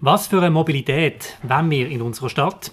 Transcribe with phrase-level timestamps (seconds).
[0.00, 2.70] Was für eine Mobilität wollen wir in unserer Stadt?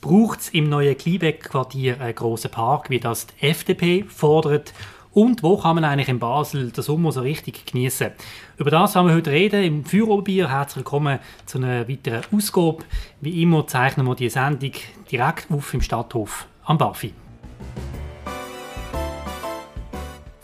[0.00, 4.72] Braucht es im neuen Kleinbeck-Quartier einen grossen Park, wie das die FDP fordert?
[5.10, 8.12] Und wo kann man eigentlich in Basel den Sommer so richtig genießen?
[8.56, 10.48] Über das haben wir heute reden im Führerbier.
[10.48, 12.84] Herzlich willkommen zu einer weiteren Ausgabe.
[13.20, 14.70] Wie immer zeichnen wir die Sendung
[15.10, 17.12] direkt auf im Stadthof am Barfi.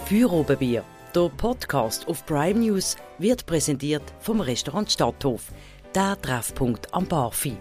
[0.07, 0.83] Führerbier,
[1.15, 5.53] der Podcast auf Prime News, wird präsentiert vom Restaurant Stadthof–
[5.97, 7.55] der Treffpunkt am Barfi.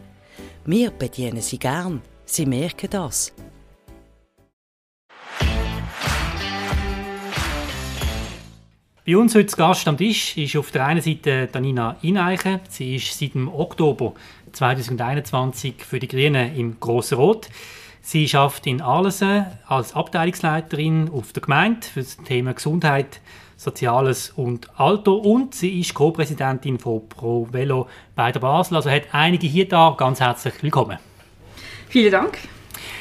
[0.66, 2.02] Wir bedienen Sie gern.
[2.26, 3.34] Sie merken das.
[9.06, 12.60] Bei uns heute Gast am Tisch ist auf der einen Seite Danina Ineichen.
[12.68, 14.16] Sie ist seit dem Oktober
[14.52, 17.48] 2021 für die Grünen im Grossen Rot.
[18.02, 23.22] Sie arbeitet in Arlesen als Abteilungsleiterin auf der Gemeinde für das Thema Gesundheit,
[23.58, 28.76] Soziales und Alter und sie ist Co-Präsidentin von Pro Velo bei der Basel.
[28.76, 29.96] Also hat einige hier da.
[29.98, 30.98] Ganz herzlich willkommen.
[31.90, 32.38] Vielen Dank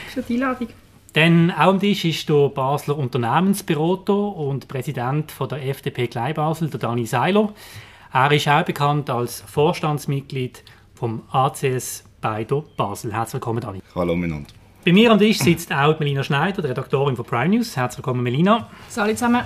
[0.09, 0.69] für die Einladung.
[1.15, 6.81] Dann auch am Tisch ist der Basler Unternehmensberater und Präsident von der FDP Kleinbasel, der
[6.81, 7.53] Dani Seiler.
[8.13, 10.63] Er ist auch bekannt als Vorstandsmitglied
[10.95, 13.13] vom ACS bei der Basel.
[13.13, 13.81] Herzlich willkommen, Dani.
[13.95, 14.51] Hallo miteinander.
[14.85, 17.77] Bei mir am Tisch sitzt auch Melina Schneider, die Redaktorin von Prime News.
[17.77, 18.69] Herzlich willkommen, Melina.
[18.89, 19.43] Salut zusammen.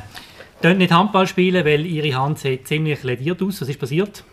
[0.61, 3.61] Könnt nicht Handball spielen, weil ihre Hand sieht ziemlich lediert aus.
[3.61, 4.25] Was ist passiert?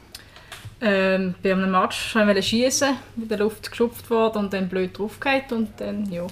[0.82, 4.98] Ähm, bei einem Match wollte ich schießen, in der Luft geschupft worden und dann blöd
[4.98, 6.26] draufgeht und dann, ja,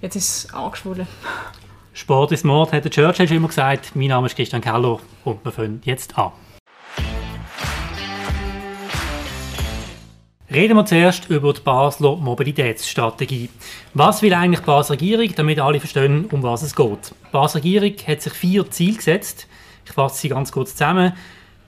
[0.00, 1.06] jetzt ist es angeschwollen.
[1.92, 3.94] Sport ist Mord, hat der Churchill schon immer gesagt.
[3.94, 6.32] Mein Name ist Christian Keller und wir fangen jetzt an.
[10.52, 13.48] Reden wir zuerst über die Basler Mobilitätsstrategie.
[13.94, 17.14] Was will eigentlich die Basler Regierung, damit alle verstehen, um was es geht?
[17.26, 19.48] Die Basler Regierung hat sich vier Ziele gesetzt.
[19.86, 21.14] Ich fasse sie ganz kurz zusammen.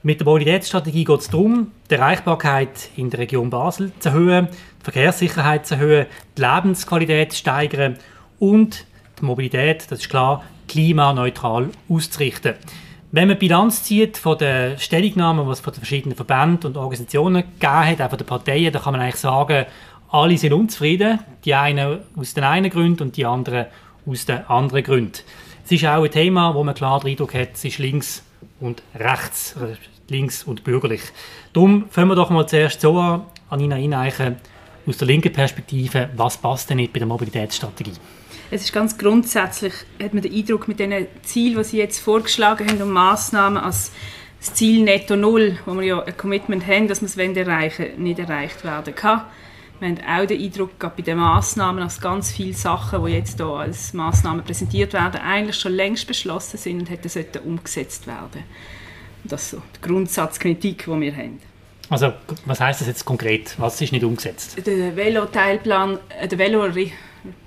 [0.03, 4.49] Mit der Mobilitätsstrategie geht es darum, die Erreichbarkeit in der Region Basel zu erhöhen,
[4.81, 7.97] die Verkehrssicherheit zu erhöhen, die Lebensqualität zu steigern
[8.39, 8.85] und
[9.19, 12.57] die Mobilität, das ist klar, klimaneutral auszurichten.
[13.17, 17.45] Wenn man Bilanz zieht von den Stellungnahmen, die es von den verschiedenen Verbänden und Organisationen
[17.45, 19.67] gegeben hat, auch von den Parteien, dann kann man eigentlich sagen,
[20.11, 21.21] alle sind unzufrieden.
[21.45, 23.67] Die einen aus den einen Gründen und die anderen
[24.05, 25.21] aus den anderen Gründen.
[25.65, 28.25] Es ist auch ein Thema, wo man klar den Eindruck hat, es ist links
[28.59, 29.55] und rechts,
[30.09, 31.03] links und bürgerlich.
[31.53, 34.39] Darum fangen wir doch mal zuerst so an, Anina Ineichen,
[34.89, 37.93] aus der linken Perspektive, was passt denn nicht bei der Mobilitätsstrategie?
[38.55, 42.69] Es ist ganz grundsätzlich, hat man den Eindruck, mit den Zielen, die Sie jetzt vorgeschlagen
[42.69, 43.91] haben und Massnahmen als
[44.39, 48.03] das Ziel Netto Null, wo wir ja ein Commitment haben, dass wir es erreichen wollen,
[48.05, 49.23] nicht erreicht werden kann.
[49.81, 53.39] Wir haben auch den Eindruck, gerade bei den Massnahmen, dass ganz viele Sachen, die jetzt
[53.39, 58.45] hier als Massnahmen präsentiert werden, eigentlich schon längst beschlossen sind und hätten sollten umgesetzt werden.
[59.25, 61.41] Das ist so die Grundsatzkritik, die wir haben.
[61.91, 62.13] Also,
[62.47, 63.57] was heißt das jetzt konkret?
[63.59, 64.65] Was ist nicht umgesetzt?
[64.65, 66.63] Der Velo-Teilplan, äh, der Velo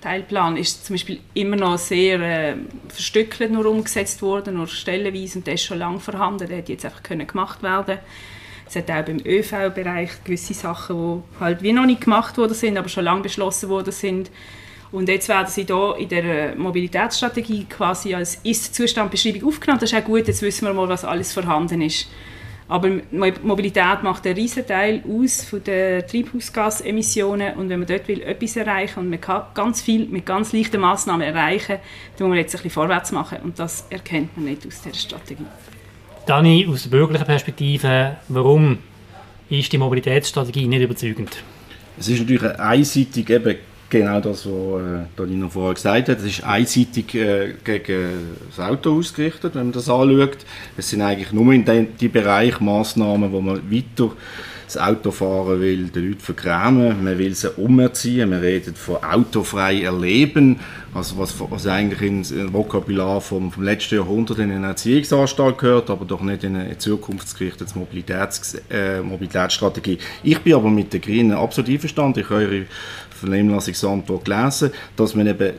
[0.01, 2.55] Teilplan ist zum Beispiel immer noch sehr äh,
[2.89, 6.85] verstückelt nur umgesetzt worden, nur stellenweise und der ist schon lange vorhanden, der hätte jetzt
[6.85, 7.99] einfach können gemacht werden
[8.67, 12.77] es hat auch beim ÖV-Bereich gewisse Sachen, die halt wie noch nicht gemacht worden sind,
[12.77, 14.29] aber schon lange beschlossen worden sind.
[14.91, 19.79] Und jetzt werden sie hier in der Mobilitätsstrategie quasi als Ist-Zustand-Beschreibung aufgenommen.
[19.79, 22.09] Das ist auch gut, jetzt wissen wir mal, was alles vorhanden ist.
[22.69, 22.89] Aber
[23.43, 28.57] Mobilität macht einen riesen Teil aus von den Treibhausgasemissionen und wenn man dort will, etwas
[28.57, 31.77] erreichen und man kann ganz viel mit ganz leichten Massnahmen erreichen,
[32.17, 34.95] dann muss man jetzt ein bisschen vorwärts machen und das erkennt man nicht aus dieser
[34.95, 35.45] Strategie.
[36.25, 38.79] Dani, aus der bürgerlichen Perspektive, warum
[39.49, 41.41] ist die Mobilitätsstrategie nicht überzeugend?
[41.97, 43.55] Es ist natürlich einseitig eben
[43.89, 46.17] Genau das, was äh, Danino vorher gesagt hat.
[46.17, 50.39] Es ist einseitig äh, gegen das Auto ausgerichtet, wenn man das anschaut.
[50.75, 54.11] Es sind eigentlich nur in den die Bereich Massnahmen, wo man weiter
[54.67, 60.59] das Autofahren will den Leuten vergrämen, man will sie umerziehen, man redet von autofrei erleben,
[60.93, 66.03] also was, was eigentlich ins Vokabular vom, vom letzten Jahrhundert in eine Erziehungsanstalt gehört, aber
[66.03, 69.99] doch nicht in eine zukunftsgerichtete Mobilitäts, äh, Mobilitätsstrategie.
[70.21, 72.65] Ich bin aber mit den Grünen absolut einverstanden, ich eure
[73.17, 75.53] Vernehmlassungsantwort gelesen, dass man eben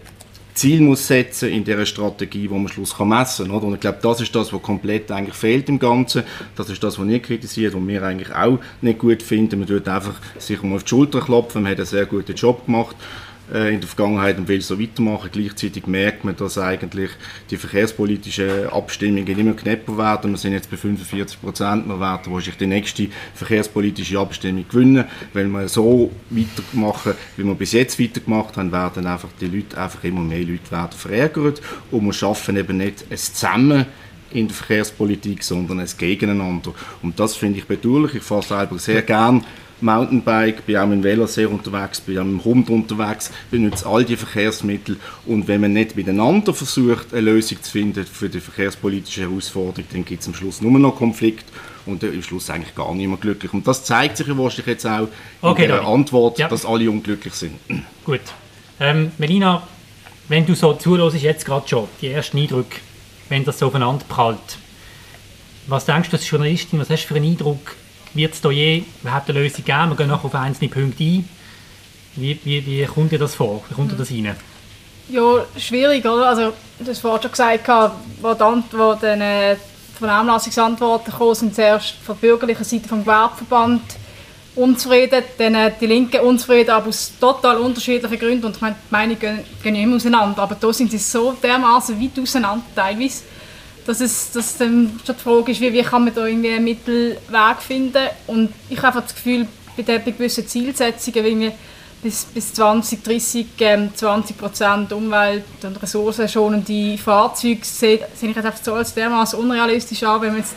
[0.58, 3.60] Ziel muss setzen in dieser Strategie, wo man am Schluss kann messen kann.
[3.60, 6.24] Und ich glaube, das ist das, was komplett eigentlich fehlt im Ganzen.
[6.56, 9.60] Das ist das, was ihr kritisiert und wir eigentlich auch nicht gut finden.
[9.60, 12.66] Man tut einfach sich mal auf die Schulter klopfen, man hat einen sehr guten Job
[12.66, 12.96] gemacht
[13.52, 15.30] in der Vergangenheit und will so weitermachen.
[15.32, 17.10] Gleichzeitig merkt man, dass eigentlich
[17.50, 20.32] die verkehrspolitischen Abstimmungen immer knapper werden.
[20.32, 21.88] Wir sind jetzt bei 45 Prozent.
[21.88, 25.04] Wir werden wahrscheinlich die nächste verkehrspolitische Abstimmung gewinnen.
[25.32, 30.04] Wenn wir so weitermachen, wie wir bis jetzt weitergemacht haben, werden einfach die Leute, einfach
[30.04, 33.86] immer mehr Leute werden verärgert und wir schaffen eben nicht ein Zusammen
[34.30, 36.74] in der Verkehrspolitik, sondern ein Gegeneinander.
[37.02, 38.16] Und das finde ich bedauerlich.
[38.16, 39.42] Ich fahre selber sehr gern
[39.80, 43.86] Mountainbike, bin auch mit dem Velo sehr unterwegs, bin auch mit dem Hund unterwegs, benutze
[43.86, 44.96] all die Verkehrsmittel
[45.26, 50.04] und wenn man nicht miteinander versucht, eine Lösung zu finden für die verkehrspolitische Herausforderung, dann
[50.04, 51.44] gibt es am Schluss nur noch Konflikt
[51.86, 53.52] und am Schluss eigentlich gar niemand glücklich.
[53.52, 55.08] Und das zeigt sich ja wahrscheinlich jetzt auch
[55.40, 55.86] Okay, in der.
[55.86, 56.48] Antwort, Ja.
[56.48, 57.54] dass alle unglücklich sind.
[58.04, 58.20] Gut.
[58.80, 59.62] Ähm, Melina,
[60.28, 62.76] wenn du so zuhörst, jetzt gerade schon, die ersten Eindrücke,
[63.28, 64.58] wenn das so aufeinander prallt.
[65.66, 67.76] Was denkst du als Journalistin, was hast du für einen Eindruck?
[68.18, 69.90] Wird es da je überhaupt eine Lösung geben?
[69.90, 71.28] Wir gehen nachher auf einzelne Punkte ein.
[72.16, 73.62] Wie, wie, wie kommt dir das vor?
[73.68, 74.34] Wie kommt dir das rein?
[75.08, 76.28] Ja, schwierig, oder?
[76.28, 77.68] Also, du hast vorhin schon gesagt,
[78.20, 83.82] wo die Antwort, äh, die Vernehmlassungsantworten gekommen sind, zuerst von der bürgerlichen Seite vom Gewerbeverband
[84.56, 88.46] unzufrieden, dann äh, die Linken unzufrieden, aber aus total unterschiedlichen Gründen.
[88.46, 92.02] Und ich meine, die Meinungen gehen, gehen immer auseinander, aber da sind sie so dermaßen
[92.02, 93.22] weit auseinander teilweise,
[93.88, 96.64] dass es dass dann schon die Frage ist, wie, wie kann man da irgendwie einen
[96.64, 98.06] Mittelweg finden.
[98.26, 99.48] Und ich habe einfach das Gefühl,
[99.78, 101.52] bei, den, bei gewissen Zielsetzungen, wie wir
[102.02, 108.74] bis, bis 2030 ähm, 20% Umwelt- und ressourcenschonende Fahrzeuge sehe, sehe ich jetzt einfach so
[108.74, 110.54] als dermaßen unrealistisch an, wenn man jetzt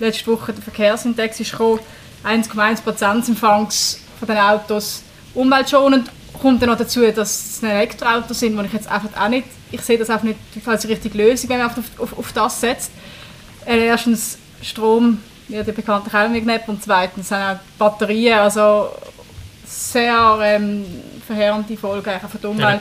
[0.00, 1.78] letzte Woche der Verkehrsindex ist gekommen,
[2.24, 5.02] 1,1% sind Fangs von den Autos
[5.34, 6.10] umweltschonend.
[6.42, 9.80] Kommt dann noch dazu, dass es Elektroautos sind, wo ich jetzt einfach auch nicht, ich
[9.80, 12.90] sehe das einfach nicht als richtige Lösung, wenn man auf, auf, auf das setzt.
[13.64, 18.88] Äh, erstens Strom wird ja bekanntlich auch wegnehmen und zweitens auch Batterien, also
[19.64, 20.84] sehr ähm,
[21.24, 22.80] verheerende Folgen einfach für die Umwelt.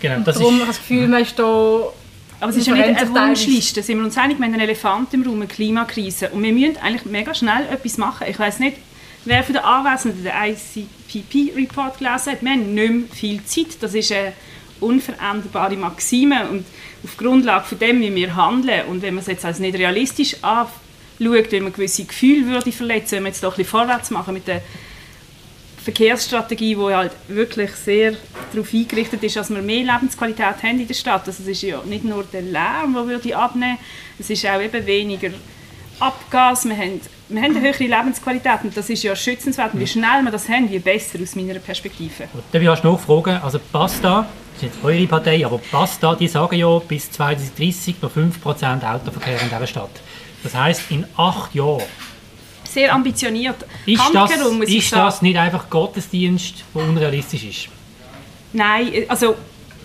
[0.00, 1.44] Genau, Und das darum ist, habe ich das Gefühl, man ist da
[2.40, 3.10] Aber es ist ja nicht eine.
[3.10, 3.82] Wunschliste.
[3.82, 6.30] Sind wir uns einig, wir haben einen Elefant im Raum, eine Klimakrise.
[6.30, 8.26] Und wir müssen eigentlich mega schnell etwas machen.
[8.28, 8.78] Ich weiß nicht,
[9.24, 10.32] wer von den Anwesenden den
[11.14, 12.42] ICPP-Report gelesen hat.
[12.42, 13.76] Wir haben nicht mehr viel Zeit.
[13.80, 14.32] Das ist eine
[14.80, 16.48] unveränderbare Maxime.
[16.48, 16.66] Und
[17.02, 18.86] auf Grundlage von dem müssen wir handeln.
[18.86, 23.16] Und wenn man es jetzt als nicht realistisch anschaut, wenn man gewisse Gefühle würde verletzen,
[23.16, 24.62] wenn wir jetzt doch ein bisschen vorwärts machen mit der
[25.84, 28.14] Verkehrsstrategie, die halt wirklich sehr
[28.52, 31.26] darauf eingerichtet ist, dass wir mehr Lebensqualität haben in der Stadt.
[31.26, 33.76] Also es ist ja nicht nur der Lärm, der würde abnehmen
[34.18, 35.30] es ist auch eben weniger
[35.98, 36.64] Abgas.
[36.64, 39.74] Wir haben, wir haben eine höhere Lebensqualität und das ist ja schützenswert.
[39.74, 42.28] Und wie schnell wir das haben, je besser aus meiner Perspektive.
[42.52, 46.56] Darf ich erst nachfragen, also Basta, das ist jetzt eure Partei, aber Basta, die sagen
[46.56, 49.90] ja, bis 2030 noch 5% Autoverkehr in dieser Stadt.
[50.42, 51.82] Das heisst, in acht Jahren
[52.64, 53.56] Sehr ambitioniert.
[53.86, 57.68] ist das, muss ich ist das nicht einfach Gottesdienst, der unrealistisch ist?
[58.52, 59.34] Nein, also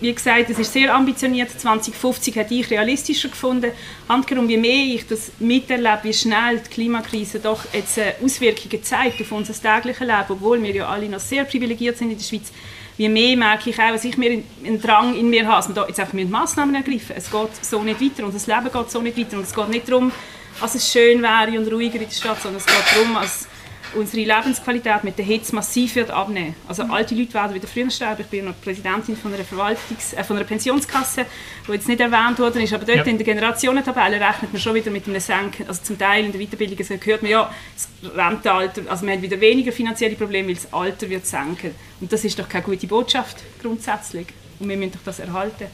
[0.01, 1.49] wie gesagt, es ist sehr ambitioniert.
[1.51, 3.71] 2050 hätte ich realistischer gefunden.
[4.07, 9.21] Handkerum, je mehr ich das miterlebe, wie schnell die Klimakrise doch jetzt äh, Auswirkungen zeigt
[9.21, 12.51] auf unser tägliches Leben, obwohl wir ja alle noch sehr privilegiert sind in der Schweiz,
[12.97, 15.87] wie mehr merke ich auch, dass ich mir einen Drang in mir habe, dass wir
[15.87, 19.17] jetzt einfach Massnahmen ergreifen Es geht so nicht weiter und das Leben geht so nicht
[19.17, 19.37] weiter.
[19.37, 20.11] Und es geht nicht darum,
[20.59, 23.48] dass es schön wäre und ruhiger in der Stadt, sondern es geht darum, dass
[23.95, 26.55] unsere Lebensqualität mit der Hitze massiv wird abnehmen.
[26.67, 28.21] Also alte Leute werden wieder früher sterben.
[28.21, 31.25] Ich bin noch Präsidentin von einer, Verwaltungs äh, von einer Pensionskasse,
[31.67, 33.03] die jetzt nicht erwähnt worden ist, aber dort Ja.
[33.03, 35.67] in der Generationentabelle rechnet man schon wieder mit einem Senken.
[35.67, 39.21] Also zum Teil in der Weiterbildung also hört man ja, das Rentenalter, also man hat
[39.21, 41.75] wieder weniger finanzielle Probleme, weil das Alter wird senken.
[41.99, 44.27] Und das ist doch keine gute Botschaft grundsätzlich.
[44.59, 45.67] Und wir müssen doch das erhalten.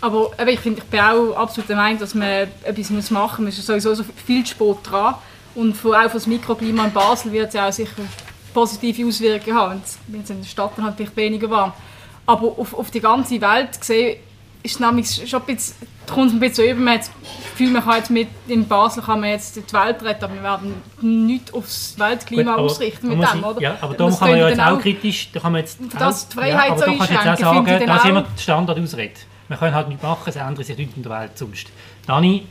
[0.00, 3.54] Aber ich, finde, ich bin auch absolut der Meinung, dass man etwas machen muss.
[3.54, 5.14] Man ist sowieso so viel spät dran.
[5.54, 8.02] Und auch für das Mikroklima in Basel wird es ja auch sicher
[8.54, 9.82] positive Auswirkungen haben.
[10.06, 11.72] Wenn es in der Stadt dann halt vielleicht weniger warm.
[12.26, 14.18] Aber auf, auf die ganze Welt gesehen
[14.62, 15.74] ist nämlich schon ein bisschen,
[16.06, 16.80] kommt es ein bisschen über.
[16.80, 17.10] Man hat das
[17.50, 20.42] Gefühl, man kann jetzt mit, in Basel kann man jetzt die Welt retten, aber wir
[20.42, 23.60] werden nichts aufs Weltklima Gut, ausrichten mit dem, ich- oder?
[23.60, 26.28] Ja, aber da kann man ja jetzt auch kritisch, da kann man jetzt das auch,
[26.28, 29.26] die Freiheit ja, aber so da kannst jetzt auch sagen, finde ich da dann sind
[29.48, 31.66] wir können halt nichts machen, es ändert sich nichts in der Welt sonst.
[32.06, 32.46] Dani,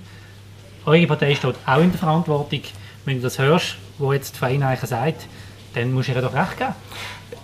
[0.86, 2.62] eure Partei steht auch in der Verantwortung.
[3.06, 5.28] Wenn du das hörst, wo jetzt die Vereinheiten sagt,
[5.74, 6.74] dann musst du ihr doch recht geben.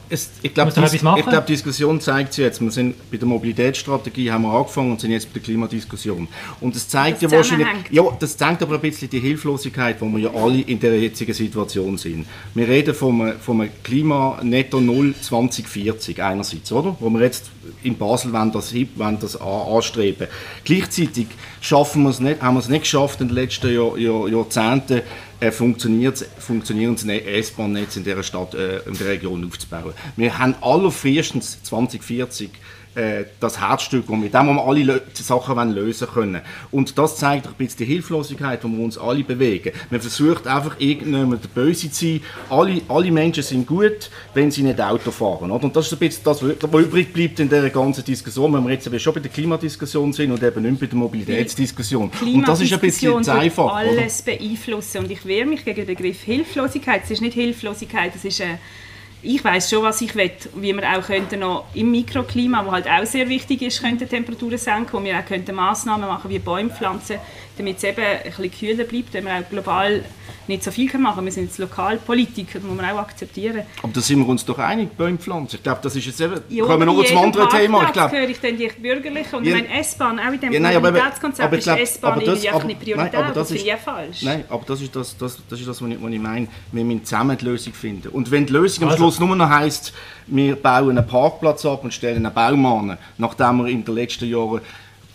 [0.09, 2.61] Es, ich glaube, die Diskussion zeigt sich jetzt.
[2.61, 6.29] Wir sind bei der Mobilitätsstrategie haben wir angefangen und sind jetzt bei der Klimadiskussion.
[6.61, 10.05] Und es zeigt Das ja wahrscheinlich, ja, das zeigt aber ein bisschen die Hilflosigkeit, wo
[10.05, 12.25] wir ja alle in der jetzigen Situation sind.
[12.53, 16.95] Wir reden vom, vom Klima Netto Null 2040 einerseits, oder?
[17.01, 17.49] Wo wir jetzt
[17.83, 20.27] in Basel wollen das, wollen das an- anstreben.
[20.63, 21.27] Gleichzeitig
[21.59, 25.01] schaffen wir es nicht, haben wir es nicht geschafft in den letzten Jahr, Jahr, Jahrzehnten
[25.39, 29.93] äh, funktioniert, funktionierendes Ne- S-Bahn-Netz in dieser Stadt, äh, in der Region aufzubauen.
[30.15, 32.49] Wir haben allerfrühestens 2040
[32.97, 36.41] äh, das Herzstück, wo mit dem wir alle Sachen lösen können.
[36.71, 39.71] Und das zeigt ein bisschen die Hilflosigkeit, wo wir uns alle bewegen.
[39.89, 42.21] Man versucht einfach irgendjemand der Böse zu sein.
[42.49, 45.51] Alle, alle Menschen sind gut, wenn sie nicht Auto fahren.
[45.51, 45.63] Oder?
[45.63, 48.71] Und das ist ein bisschen das, was übrig bleibt in dieser ganzen Diskussion, wenn wir
[48.71, 52.11] jetzt eben schon bei der Klimadiskussion sind und eben nicht bei der Mobilitätsdiskussion.
[52.21, 53.65] Und das ist ein bisschen zu einfach.
[53.65, 53.75] Oder?
[53.75, 57.01] alles beeinflussen und ich wehre mich gegen den Begriff Hilflosigkeit.
[57.03, 58.57] Es ist nicht Hilflosigkeit, es ist eine,
[59.23, 62.87] ich weiß schon, was ich will, wie wir auch könnten noch im Mikroklima, wo halt
[62.87, 66.69] auch sehr wichtig ist, könnten Temperaturen senken, wo wir auch könnten Massnahmen machen wie Bäume
[66.69, 67.17] pflanzen,
[67.57, 70.03] damit es eben ein bisschen kühler bleibt, wenn wir auch global
[70.47, 71.25] nicht so viel machen können.
[71.25, 73.63] Wir sind jetzt Lokalpolitiker, das muss man auch akzeptieren.
[73.83, 75.57] Aber da sind wir uns doch einig, Bäume pflanzen.
[75.57, 77.77] Ich glaube, das ist jetzt eben, Ja, kommen wir aber noch zum anderen Thema.
[77.79, 79.55] Ich Parkplatz glaube, höre ich dann die Bürgerlichen und Ja.
[79.55, 82.27] meine S-Bahn, auch in dem Ja, nein, aber- Mobilitätskonzept aber ist glaub- S-Bahn aber das-
[82.43, 84.21] irgendwie aber- nicht nein, prioritär, aber das, das ist- ja falsch.
[84.23, 86.47] Nein, aber das ist das, das, das, ist das was, ich, was ich meine.
[86.71, 88.07] Wir müssen zusammen die Lösung finden.
[88.09, 89.91] Und wenn die Lösung am Also- Schluss nur noch heisst,
[90.27, 94.29] wir bauen einen Parkplatz ab und stellen einen Baum an, nachdem wir in den letzten
[94.29, 94.61] Jahren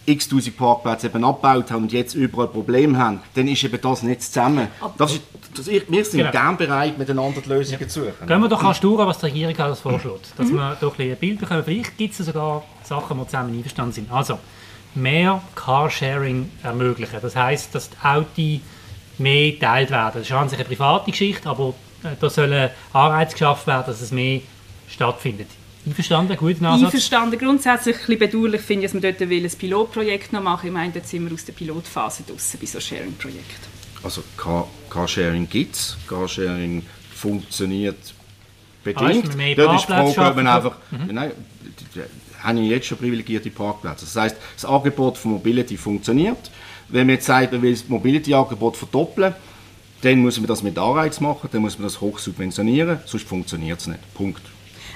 [0.06, 4.02] x tausend Parkplätze eben abgebaut haben und jetzt überall Probleme haben, dann ist eben das
[4.02, 4.68] nicht zusammen.
[4.98, 5.22] Das ist,
[5.56, 6.30] das, ich, wir sind Genau.
[6.32, 8.26] gern bereit, miteinander die Lösungen zu suchen.
[8.26, 10.32] Gehen wir doch an durch, was die Regierung alles vorschlägt.
[10.36, 10.56] Dass Mhm.
[10.56, 11.62] wir doch ein Bild bekommen.
[11.64, 14.10] Vielleicht gibt es sogar Sachen, die zusammen einverstanden sind.
[14.12, 14.38] Also,
[14.94, 17.18] mehr Carsharing ermöglichen.
[17.22, 18.60] Das heisst, dass die Autos
[19.18, 20.12] mehr geteilt werden.
[20.14, 24.00] Das ist an sich eine private Geschichte, aber äh, da sollen Anreize geschaffen werden, dass
[24.00, 24.40] es mehr
[24.88, 25.48] stattfindet.
[25.84, 26.36] Einverstanden?
[26.36, 26.86] Guter Ansatz?
[26.86, 27.38] Einverstanden.
[27.38, 30.72] Grundsätzlich ein bisschen bedauerlich finde ich, dass wir dort will, ein Pilotprojekt noch machen Ich
[30.72, 33.72] meine, dort sind wir aus der Pilotphase draussen bei so Sharing-Projekten.
[34.02, 36.82] Also Car Carsharing gibt es, Carsharing
[37.14, 37.96] funktioniert
[38.84, 39.28] Heisst, bedingt.
[39.30, 42.02] wir mehr Dort ist die Frage, ob man einfach, nein, die, die,
[42.42, 44.04] haben ja jetzt schon privilegierte Parkplätze.
[44.04, 46.50] Das heißt, das Angebot von Mobility funktioniert.
[46.88, 49.34] Wenn man jetzt sagt, man will das Mobility-Angebot verdoppeln,
[50.02, 53.80] dann muss man das mit Anreiz machen, dann muss man das hoch subventionieren, sonst funktioniert
[53.80, 54.14] es nicht.
[54.14, 54.42] Punkt.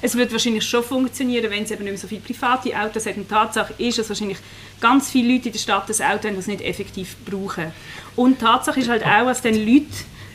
[0.03, 3.17] Es wird wahrscheinlich schon funktionieren, wenn es eben nicht mehr so viele private Autos hat.
[3.17, 4.39] Und die Tatsache ist, dass wahrscheinlich
[4.81, 7.73] ganz viele Leute in der Stadt das Auto haben, das nicht effektiv brauchen.
[8.15, 9.87] Und die Tatsache ist halt auch, dass dann Leute,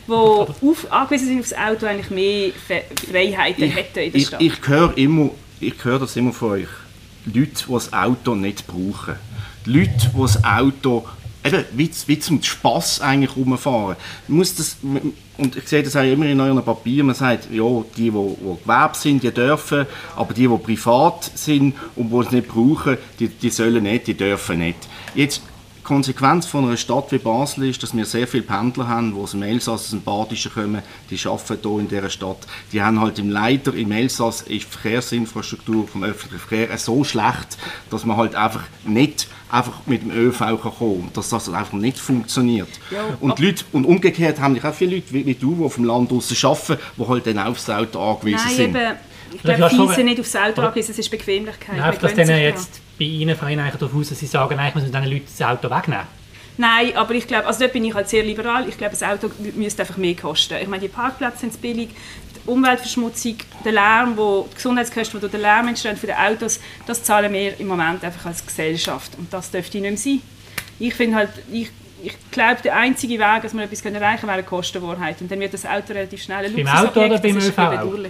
[0.08, 2.50] die auf, angewiesen sind aufs Auto, eigentlich mehr
[3.10, 4.40] Freiheiten hätten in der ich, Stadt.
[4.40, 6.68] ich höre immer, ich höre das immer von euch.
[7.26, 9.14] Leute, die das Auto nicht brauchen.
[9.64, 11.06] Leute, die das Auto
[11.44, 13.96] eben, wie, wie zum Spass eigentlich rumfahren.
[14.28, 17.84] Man Muss das, und ich sehe das auch immer in euren Papieren, man sagt, ja,
[17.96, 22.30] die, die, die Gewerbe sind, die dürfen, aber die, die privat sind und die es
[22.30, 24.78] nicht brauchen, die, die sollen nicht, die dürfen nicht.
[25.14, 25.42] Jetzt,
[25.82, 29.20] die Konsequenz von einer Stadt wie Basel ist, dass wir sehr viele Pendler haben, die
[29.20, 32.38] aus dem Elsass, aus dem Badischen kommen, die arbeiten hier in dieser Stadt.
[32.72, 37.58] Die haben halt im Leider, im Elsass ist die Verkehrsinfrastruktur vom öffentlichen Verkehr so schlecht,
[37.90, 41.98] dass man halt einfach nicht einfach mit dem ÖV kann kommen dass das einfach nicht
[41.98, 42.68] funktioniert.
[43.20, 45.74] und, die Leute, und umgekehrt haben ich auch viele Leute wie, wie du, die auf
[45.74, 48.76] dem Land draussen arbeiten, die halt dann aufs Auto angewiesen Nein, sind.
[48.76, 48.92] eben,
[49.34, 51.76] ich glaube, viele noch- sind nicht aufs Auto angewiesen, es ist Bequemlichkeit.
[51.76, 54.26] Läuft Wir das gewöhnen denn sich jetzt bei Ihnen Verein eigentlich darauf aus, dass Sie
[54.26, 56.06] sagen, eigentlich müssen diesen Leuten das Auto wegnehmen?
[56.58, 58.68] Nein, aber ich glaube, also dort bin ich halt sehr liberal.
[58.68, 60.54] Ich glaube, das Auto müsste einfach mehr kosten.
[60.60, 61.88] Ich meine, die Parkplätze sind billig,
[62.34, 66.60] die Umweltverschmutzung, der Lärm, wo, die Gesundheitskosten, die durch den Lärm entstehen für die Autos,
[66.86, 69.12] das zahlen wir im Moment einfach als Gesellschaft.
[69.16, 70.20] Und das dürfte nicht mehr sein.
[70.78, 71.70] Ich finde halt, ich,
[72.02, 75.20] ich glaube, der einzige Weg, dass wir etwas erreichen können, wäre eine Kostenwahrheit.
[75.22, 76.96] Und dann wird das Auto relativ schnell ein Beim Luxusobjekt.
[76.96, 78.02] Auto oder beim ÖV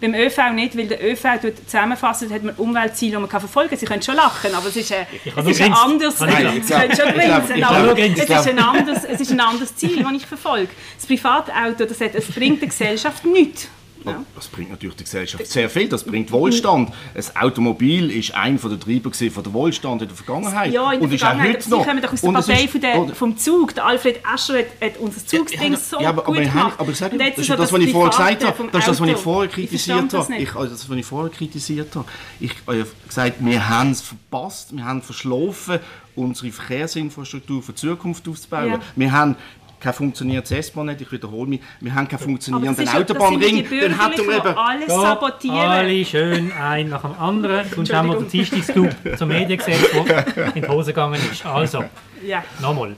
[0.00, 1.24] Beim ÖV nicht, weil der ÖV
[1.64, 3.78] zusammenfassend hat man Umweltziele, die man kann verfolgen kann.
[3.78, 6.18] Sie können schon lachen, aber es ist, es ein anderes...
[6.18, 6.56] Kann ich Sie lachen?
[6.58, 8.58] Ich glaub- können schon ich glaub- grinsen, ich aber glaub- ich es ist, glaub- ein
[8.58, 10.68] anderes, es ist ein anderes Ziel, das ich verfolge.
[10.96, 13.68] Das Privatauto, das hat, es bringt der Gesellschaft nichts.
[14.12, 14.22] Ja.
[14.34, 16.92] Das bringt natürlich der Gesellschaft sehr viel, das bringt Wohlstand.
[17.14, 21.08] Das Automobil ist einer der Treiber von der Wohlstand in der Vergangenheit Ja, in der
[21.08, 21.56] und ist auch Vergangenheit.
[21.56, 21.86] heute Sie noch.
[21.86, 23.74] kommen doch aus der Partei ist- von der, vom Zug.
[23.74, 26.74] Der Alfred Escher hat, hat unser Zugsding Ja, so ja, aber, gut aber, gemacht.
[26.80, 28.68] aber sag, Und das ist ja das, was ich vorher gesagt habe.
[28.72, 30.36] Das ist das, was ich vorher kritisiert das habe.
[30.42, 32.06] Ich, also das, was ich vorher kritisiert habe.
[32.40, 35.80] Ich habe gesagt, wir haben es verpasst, wir haben verschlafen,
[36.14, 38.68] unsere Verkehrsinfrastruktur für die Zukunft aufzubauen.
[38.72, 38.78] Ja.
[38.94, 39.36] Wir haben
[39.80, 44.22] kein funktionierendes S-Bahn-Netz, ich wiederhole mich, wir haben keinen funktionierenden Autobahnring, die dann wir die
[44.22, 44.58] eben...
[44.58, 45.56] alles Gut, sabotieren.
[45.58, 47.66] alle schön ein nach dem anderen.
[47.74, 51.44] Sonst haben wir den Dienstagsclub zum Mediengesetz, der in die Hose gegangen ist.
[51.44, 51.84] Also,
[52.26, 52.42] Ja.
[52.60, 52.96] nochmal.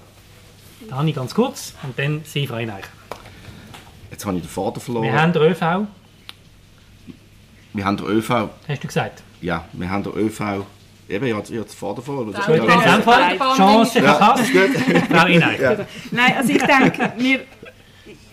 [0.89, 2.85] Dani ganz kurz und dann Sie, Frau Eineich.
[4.11, 5.05] Jetzt habe ich den Vater verloren.
[5.05, 5.61] Wir haben den ÖV,
[7.75, 8.31] wir haben den ÖV,
[8.67, 9.23] hast du gesagt.
[9.41, 10.65] ja, wir haben den ÖV,
[11.09, 12.33] eben, ich habe den Vater verloren.
[12.33, 12.47] Ja.
[12.47, 12.81] Gut, in Ja.
[12.83, 13.57] diesem Fall Ja.
[13.57, 14.45] Chance verpasst.
[15.11, 15.61] Frau Eineich.
[16.11, 17.41] Nein, also ich denke, wir,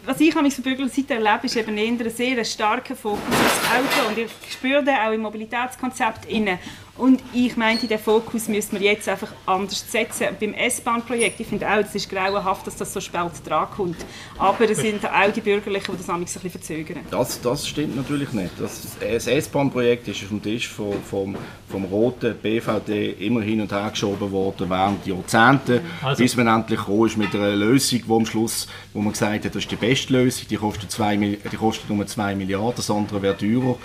[0.05, 4.09] was ich an der Bürgerseite erlebe, ist eben eher ein sehr starker Fokus aufs Auto
[4.09, 6.59] und ich spüre den auch im Mobilitätskonzept inne.
[6.97, 10.27] Und ich meinte, den Fokus müssen wir jetzt einfach anders setzen.
[10.39, 13.97] Beim S-Bahn-Projekt, ich finde auch, es ist grauenhaft, dass das so spät dran kommt.
[14.37, 16.99] Aber es sind auch die Bürgerlichen, die das ein bisschen verzögern.
[17.11, 18.51] Das, das stimmt natürlich nicht.
[18.57, 21.35] Das, das S-Bahn-Projekt ist auf dem Tisch vom, vom,
[21.67, 26.23] vom roten BVD immer hin und her geschoben worden während Jahrzehnten, Also.
[26.23, 29.53] bis man endlich gekommen ist mit einer Lösung, wo am Schluss, wo man gesagt hat,
[29.53, 33.21] das ist die beste Lösung, die kostet, zwei, die kostet nur 2 Milliarden, das andere
[33.21, 33.77] wäre teurer.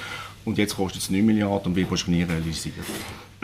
[0.44, 2.75] Und jetzt kostet es 9 Milliarden und wird wahrscheinlich nie realisiert.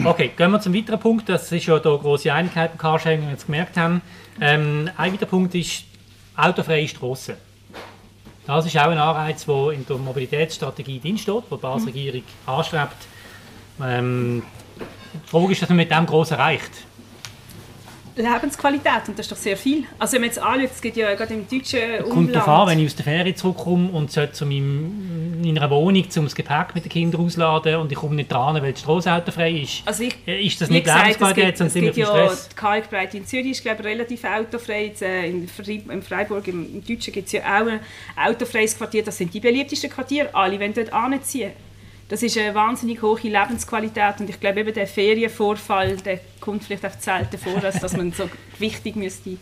[0.04, 1.28] Okay, gehen wir zum weiteren Punkt.
[1.28, 4.02] Das ist ja da große Einigkeit beim Carsharing, wie wir jetzt gemerkt haben.
[4.40, 5.84] Ähm, ein weiterer Punkt ist
[6.36, 7.34] autofreie Strassen.
[8.46, 12.96] Das ist auch ein Anreiz, der in der Mobilitätsstrategie drinsteht, die die Basel-Regierung anstrebt.
[13.82, 14.42] Ähm,
[15.14, 16.70] die Frage ist, was man mit dem groß erreicht.
[18.16, 19.84] Lebensqualität und das ist doch sehr viel.
[19.98, 22.10] Also wenn man jetzt anschaut, es gibt ja gerade im deutschen Umland...
[22.10, 25.70] Kommt darauf an, wenn ich aus der Ferie zurückkomme und sollte zu meinem, in einer
[25.70, 28.80] Wohnung um das Gepäck mit den Kindern ausladen und ich komme nicht dran, weil die
[28.80, 29.82] Strasse autofrei ist.
[29.84, 32.48] Also ich, Äh, ist das nicht Lebensqualität, es sondern gibt, sind wir ja Stress?
[32.48, 34.86] die Kalkbreite in Zürich ist glaube ich, relativ autofrei.
[34.86, 37.80] Jetzt, äh, in in Freiburg, im, im Deutschen, gibt es ja auch ein
[38.16, 39.04] autofreies Quartier.
[39.04, 40.28] Das sind die beliebtesten Quartiere.
[40.32, 41.52] Alle wollen dort anziehen.
[42.08, 46.86] Das ist eine wahnsinnig hohe Lebensqualität und ich glaube eben der Ferienvorfall, der kommt vielleicht
[46.86, 49.38] auch selten vor, als dass man so gewichtig müsste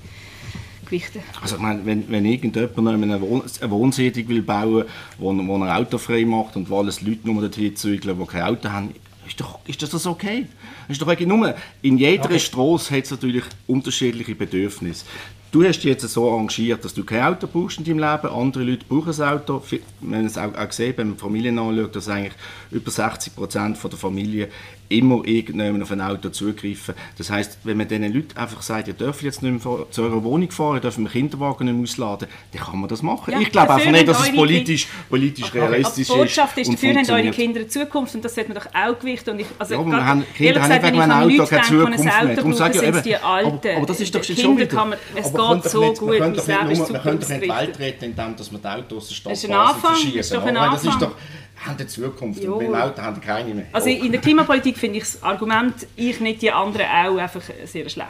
[0.85, 1.21] gewichten.
[1.43, 4.85] Also ich meine, wenn, wenn irgendjemand eine, Wohn eine Wohnsiedlung will bauen
[5.19, 8.71] wo, wo er autofrei macht und wo alles Leute nur dorthin zügeln, die kein Auto
[8.71, 8.95] haben,
[9.27, 10.47] ist, doch, ist das das okay?
[10.89, 11.27] Ist doch okay.
[11.27, 12.39] Nur in jeder Okay.
[12.39, 15.07] Straße hat es natürlich unterschiedliche Bedürfnisse.
[15.55, 18.35] Du hast dich jetzt so arrangiert, dass du kein Auto brauchst in deinem Leben.
[18.35, 19.63] Andere Leute brauchen ein Auto.
[19.71, 22.33] Wir haben es auch, gesehen, wenn man Familien anschaut, dass eigentlich
[22.73, 24.49] über 60 Prozent der Familie
[24.99, 26.95] immer irgendjemand auf ein Auto zugreifen.
[27.19, 30.23] Das heißt, wenn man diesen Leuten einfach sagt, ihr dürft jetzt nicht mehr zu eurer
[30.25, 33.33] Wohnung fahren, ihr dürft den Kinderwagen nicht mehr ausladen, dann kann man das machen.
[33.33, 36.75] Ja, ich glaube einfach nicht, dass es politisch, politisch Aber realistisch die Botschaft ist, und
[36.75, 37.31] dafür haben eure.
[37.31, 39.31] Kinder eine Zukunft und das sollte man doch auch gewichten.
[39.31, 41.49] Und ich, also Ja, aber gerade- haben, Kinder haben gesagt, nicht wegen einem Auto an
[41.49, 42.21] keine Leute denke, Zukunft mehr.
[42.31, 43.49] Auto Darum sage brauchen, ich sind es die eben, Alten.
[43.69, 44.85] aber, aber das ist doch schon Kinder wieder.
[44.85, 47.49] man, es aber geht so nicht- gut, man Leben ist Man könnte doch nicht die.
[47.49, 50.17] Welt retten, indem man die Autos aus der Stadt ist verschießen.
[50.19, 51.01] das ist ein Das ist Anfang.
[51.01, 51.17] doch
[51.57, 52.55] haben die Zukunft Jo.
[52.55, 53.67] und mit dem Auto haben die keine mehr.
[53.73, 57.89] Also in der Klimapolitik finde ich das Argument, ich nicht, die anderen auch, einfach sehr
[57.89, 58.09] schlecht.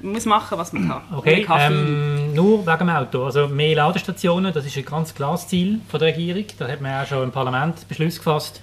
[0.00, 1.02] Man muss machen, was man kann.
[1.16, 3.24] Okay, ähm, nur wegen dem Auto.
[3.24, 6.44] Also mehr Ladestationen, das ist ein ganz klares Ziel von der Regierung.
[6.58, 8.60] Da hat man auch schon im Parlament Beschluss gefasst.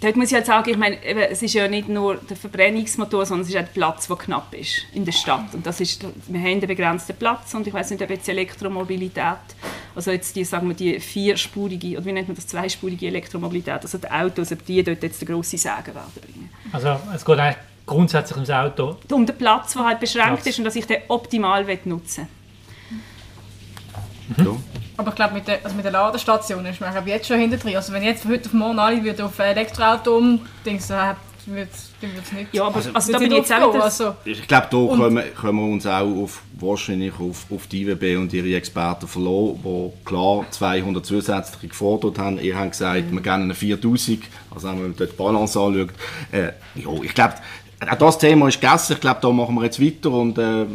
[0.00, 3.42] Dort muss ich halt sagen, ich meine, es ist ja nicht nur der Verbrennungsmotor, sondern
[3.42, 5.52] es ist auch der Platz, der knapp ist in der Stadt.
[5.54, 9.38] Und das ist, wir haben einen begrenzten Platz und ich weiß nicht, ob jetzt Elektromobilität,
[9.96, 13.98] also jetzt die, sagen wir, die vierspurige, oder wie nennt man das, zweispurige Elektromobilität, also
[13.98, 16.50] die Autos, ob die dort jetzt den grossen Sagen werden bringen.
[16.70, 18.96] Also es geht eigentlich grundsätzlich ums Auto.
[19.10, 20.46] Um den Platz, der halt beschränkt Platz.
[20.46, 22.28] ist und dass ich den optimal nutzen
[24.36, 24.56] Ja.
[24.98, 27.56] Aber ich glaube, mit, der, also mit der Ladestation ist man glaub, jetzt schon hinter
[27.56, 27.76] drin.
[27.76, 32.32] Also wenn jetzt von heute auf morgen alle würden auf Elektroauto umdenken, dann würde es
[32.32, 32.52] nicht.
[32.52, 33.74] Ja, aber also, würde da bin ich jetzt auch aufgehen.
[33.74, 33.84] wieder...
[33.84, 38.16] Also, Ich glaube, da können, können wir uns auch auf, wahrscheinlich auf, auf die IWB
[38.16, 42.40] und ihre Experten verlassen, die klar 200 zusätzliche gefordert haben.
[42.40, 45.90] Ihr habt gesagt, wir gehen eine 4000, also wenn man dort die Balance anschaut.
[46.32, 47.34] Äh, ja, ich glaube,
[47.88, 48.94] auch das Thema ist gegessen.
[48.94, 50.66] Ich glaube, da machen wir jetzt weiter und äh,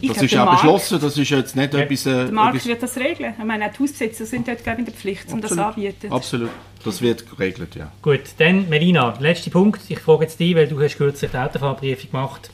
[0.00, 1.00] Ich das ist Markt- beschlossen.
[1.00, 2.06] Das ist jetzt nicht etwas...
[2.06, 3.34] Äh, Der Markt etwas wird das regeln.
[3.38, 5.66] Ich meine, auch die Hausbesitzer sind dort glaube ich, in der Pflicht, um das absolut,
[5.76, 6.12] anzubieten.
[6.12, 6.50] Absolut.
[6.84, 7.90] Das wird geregelt, ja.
[8.02, 9.80] Gut, dann Melina, letzter Punkt.
[9.88, 12.50] Ich frage jetzt dich, weil du hast kürzlich die Autofahrbriefe gemacht.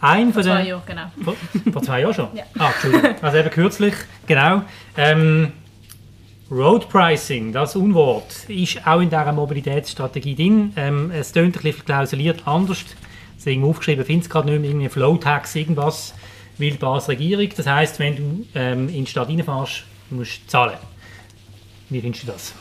[0.00, 0.66] Ein von zwei den...
[0.68, 1.12] Jahre, genau.
[1.24, 1.34] Vor,
[1.72, 2.28] vor zwei Jahren schon?
[2.34, 2.44] Ja.
[2.58, 3.14] Ah, Entschuldigung.
[3.22, 3.94] Also eben kürzlich,
[4.26, 4.62] genau.
[4.96, 5.52] Ähm,
[6.50, 10.72] Road Pricing, das Unwort, ist auch in dieser Mobilitätsstrategie drin.
[10.76, 12.84] Ähm, es tönt ein bisschen verklausuliert anders.
[13.36, 16.14] Deswegen aufgeschrieben, finde es gerade nicht mehr, irgendwie Flow-Tax, irgendwas,
[16.58, 17.48] will die Basel-Regierung.
[17.56, 20.78] Das heisst, wenn du ähm, in die Stadt reinfährst, musst du zahlen.
[21.88, 22.54] Wie findest du das?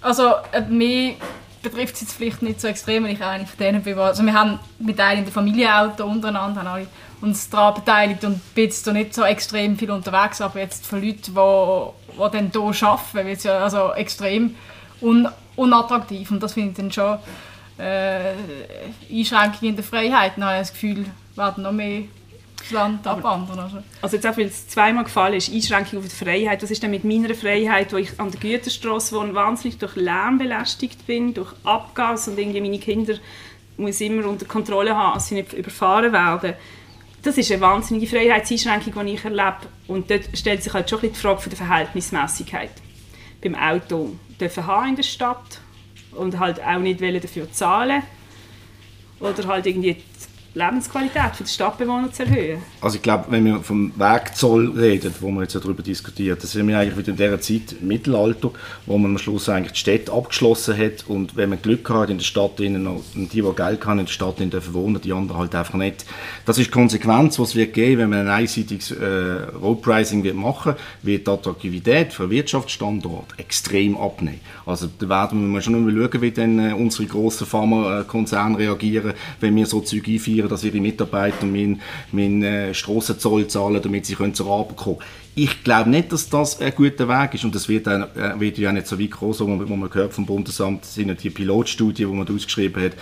[0.00, 1.16] Also, äh, mich
[1.62, 3.98] betrifft es jetzt vielleicht nicht so extrem, weil ich auch eine von denen bin.
[3.98, 6.86] Also, wir haben mit in der Familienauto untereinander haben alle
[7.20, 11.20] uns daran beteiligt und bin jetzt nicht so extrem viel unterwegs, aber jetzt von Leuten,
[11.22, 14.54] die, die dann hier arbeiten, wird es ja also extrem
[15.02, 17.18] un unattraktiv und das finde ich dann schon
[17.78, 18.32] äh,
[19.10, 20.32] Einschränkungen in der Freiheit.
[20.36, 21.04] Dann habe ich das Gefühl,
[21.36, 22.04] werden noch mehr
[22.60, 23.58] das Land abwandern.
[23.58, 23.78] Also.
[24.02, 26.62] Also jetzt auch, weil es zweimal gefallen ist, Einschränkung auf die Freiheit.
[26.62, 30.38] Was ist denn mit meiner Freiheit, wo ich an der Güterstraße wohne, wahnsinnig durch Lärm
[30.38, 33.14] belästigt bin, durch Abgas und irgendwie meine Kinder
[33.76, 36.54] muss immer unter Kontrolle haben, dass sie nicht überfahren werden.
[37.22, 39.56] Das ist eine wahnsinnige Freiheitseinschränkung, die ich erlebe.
[39.88, 42.70] Und dort stellt sich halt schon ein die Frage von der Verhältnismäßigkeit.
[43.42, 45.60] Beim Auto dürfen haben in der Stadt
[46.12, 48.02] und halt auch nicht dafür zahlen
[49.20, 49.96] oder halt irgendwie
[50.54, 52.62] Lebensqualität für die Stadtbewohner zu erhöhen.
[52.80, 56.66] Also ich glaube, wenn wir vom Wegzoll reden, wo wir jetzt darüber diskutiert, das sind
[56.66, 58.50] wir eigentlich wieder in dieser Zeit im Mittelalter,
[58.86, 62.18] wo man am Schluss eigentlich die Städte abgeschlossen hat und wenn man Glück hat in
[62.18, 65.38] der Stadt innen die, die Geld haben, in der Stadt innen dürfen wohnen, die anderen
[65.38, 66.04] halt einfach nicht.
[66.46, 69.04] Das ist die Konsequenz, was es wird geben, wenn man ein einseitiges äh,
[69.60, 74.40] Roadpricing wird machen, wird die Attraktivität für einen Wirtschaftsstandort extrem abnehmen.
[74.66, 79.54] Also da werden wir schon mal schauen, wie dann äh, unsere grossen Pharmakonzerne reagieren, wenn
[79.54, 81.80] wir so Zeug einführen, dass ihre Mitarbeiter meinen
[82.12, 84.98] mein, äh, Strassenzoll zahlen, damit sie können zur Arbeit kommen
[85.34, 87.44] Ich glaube nicht, dass das ein guter Weg ist.
[87.44, 89.90] Und das wird, auch, äh, wird ja nicht so weit so, wo man, wo man
[89.90, 92.92] gehört vom Bundesamt, sind ja die Pilotstudien, die man ausgeschrieben hat,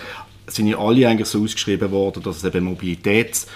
[0.47, 3.47] sind ja alle eigentlich so ausgeschrieben worden, dass es eben Mobilitäts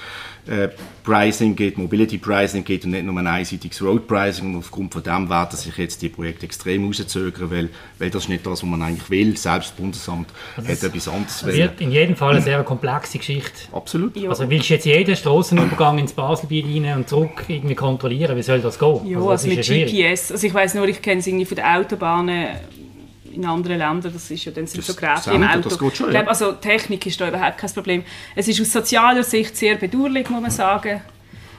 [0.47, 0.69] äh,
[1.03, 4.53] Pricing geht, Mobility Pricing geht und nicht nur ein einseitiges Road Pricing.
[4.53, 8.29] Und aufgrund von dem werden sich jetzt die Projekte extrem rauszögern, weil, weil das ist
[8.29, 9.35] nicht das, was man eigentlich will.
[9.37, 13.17] Selbst das Bundesamt das hat etwas anderes Das wird in jedem Fall eine sehr komplexe
[13.17, 13.51] Geschichte.
[13.71, 14.15] Absolut.
[14.17, 14.29] Ja.
[14.29, 18.35] Also willst du jetzt jeden Strassenübergang ins Baselbiet rein und zurück irgendwie kontrollieren?
[18.37, 19.05] Wie soll das gehen?
[19.05, 19.85] Ja, also, das also mit ja.
[19.85, 20.31] GPS.
[20.31, 22.47] Also ich weiß nur, ich kenne es irgendwie von den Autobahnen
[23.33, 25.69] in anderen Ländern, das ist ja dann sind so Geräte im Auto.
[25.69, 26.29] das geht schon, ich glaube, ja.
[26.29, 28.03] also Technik ist da überhaupt kein Problem.
[28.35, 31.01] Es ist aus sozialer Sicht sehr bedauerlich, muss man sagen.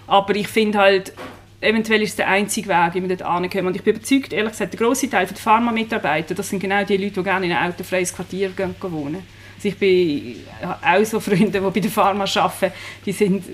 [0.07, 1.13] Aber ich finde halt,
[1.61, 3.69] eventuell ist es der einzige Weg, wie wir dort ankommen.
[3.69, 6.97] Und ich bin überzeugt, ehrlich gesagt, der grosse Teil der Pharma-Mitarbeiter, das sind genau die
[6.97, 9.23] Leute, die gerne in ein autofreies Quartier gehen, gehen wohnen.
[9.57, 12.73] Also ich bin auch so Freunde, die bei der Pharma arbeiten,
[13.07, 13.45] die sind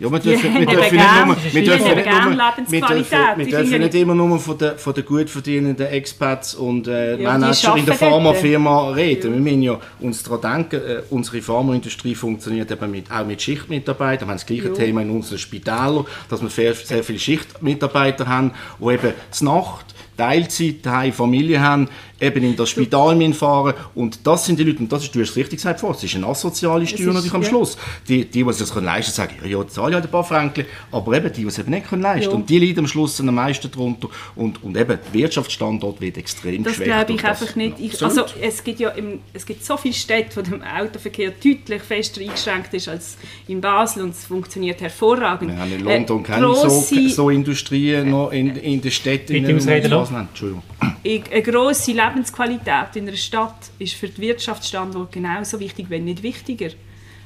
[0.00, 2.36] Ja, wir dürfen, wir dürfen nicht nur, wir dürfen nicht nur,
[2.70, 6.88] wir dürfen, wir dürfen nicht immer nur von den, von den gut verdienenden Expats und
[6.88, 7.94] äh, Ja, Manager in der.
[7.96, 9.34] Pharmafirma reden.
[9.34, 14.26] Wir müssen ja uns daran denken, äh, unsere Pharmaindustrie funktioniert eben mit, auch mit Schichtmitarbeitern.
[14.26, 14.74] Wir haben das gleiche Ja.
[14.74, 21.14] Thema in unseren Spitälern, dass wir sehr, viele Schichtmitarbeiter haben, die eben zur Nacht Teilzeit,
[21.14, 21.88] Familie haben,
[22.20, 25.20] eben in das Spital müssen fahren und das sind die Leute, und das ist, du
[25.20, 27.48] hast es richtig gesagt, vorhin, es ist eine asoziale Steuer natürlich am ja.
[27.48, 27.76] Schluss.
[28.08, 30.10] Die, die, die sich das können leisten können, sagen, ja, ja, zahle ich halt ein
[30.10, 32.36] paar Franken, aber eben die, die es eben nicht können leisten Ja.
[32.36, 36.62] und die leiden am Schluss am meisten darunter und, und eben der Wirtschaftsstandort wird extrem
[36.64, 37.40] Das geschwächt glaube ich das.
[37.42, 37.76] einfach nicht.
[37.80, 41.82] Ich, also es gibt ja im, es gibt so viele Städte, wo der Autoverkehr deutlich
[41.82, 43.16] fester eingeschränkt ist als
[43.48, 45.50] in Basel und es funktioniert hervorragend.
[45.52, 49.32] wir haben in Äh, London keine grosse- so, so Industrien noch in, in den Städten.
[49.32, 50.62] Bitte in- ausreden Entschuldigung.
[51.04, 56.70] Eine grosse Lebensqualität in einer Stadt ist für den Wirtschaftsstandort genauso wichtig, wenn nicht wichtiger.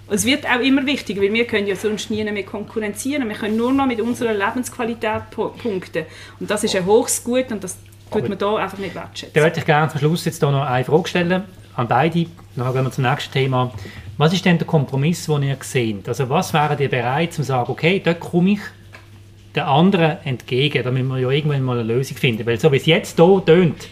[0.07, 3.27] Und Es wird auch immer wichtiger, weil wir können ja sonst nie mehr konkurrenzieren.
[3.29, 6.05] Wir können nur noch mit unserer Lebensqualität pu- punkten.
[6.41, 7.79] Und das ist ein hohes Gut und das
[8.11, 9.33] tut man da einfach nicht wertschätzen.
[9.35, 11.45] Da würde ich gerne zum Schluss jetzt hier noch eine Frage stellen
[11.77, 12.27] an beide.
[12.55, 13.73] Dann gehen wir zum nächsten Thema.
[14.19, 16.07] Was ist denn der Kompromiss, den ihr seht?
[16.09, 18.61] Also was wären ihr bereit zu sagen, okay, dort komme ich
[19.57, 22.45] den anderen entgegen, damit wir ja irgendwann mal eine Lösung finden.
[22.47, 23.89] Weil so wie es jetzt hier tönt,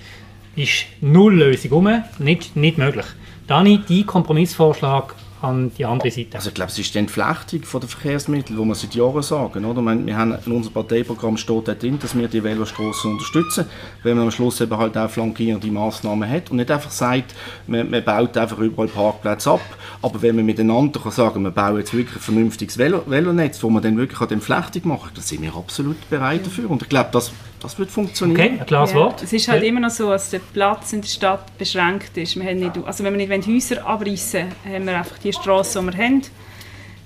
[0.57, 3.07] ist null Lösung rum, nicht, nicht möglich.
[3.47, 6.37] Dani, dein Kompromissvorschlag an die andere Seite.
[6.37, 9.65] Also ich glaube, es ist die Entflechtung der Verkehrsmittel, die wir seit Jahren sagen.
[9.65, 9.83] Oder?
[9.83, 13.67] Wir haben in unserem Parteiprogramm steht dort drin, dass wir die Velostrassen unterstützen,
[14.05, 17.35] wenn man am Schluss eben halt auch flankierende Massnahmen hat und nicht einfach sagt,
[17.67, 19.61] man, man baut einfach überall Parkplätze ab,
[20.01, 23.71] aber wenn man miteinander kann sagen, wir bauen jetzt wirklich ein vernünftiges Velo Velonetz, wo
[23.71, 27.11] man dann wirklich die Entflechtung macht, dann sind wir absolut bereit dafür und ich glaube,
[27.13, 27.33] das,
[27.63, 28.55] das wird funktionieren.
[28.55, 29.23] Okay, klares Ja, Wort.
[29.23, 32.37] Es ist halt immer noch so, dass der Platz in der Stadt beschränkt ist.
[32.37, 35.81] Wir haben nicht, also wenn wir nicht Häuser abreißen wollen, haben wir einfach die Straße,
[35.81, 36.23] die wir haben.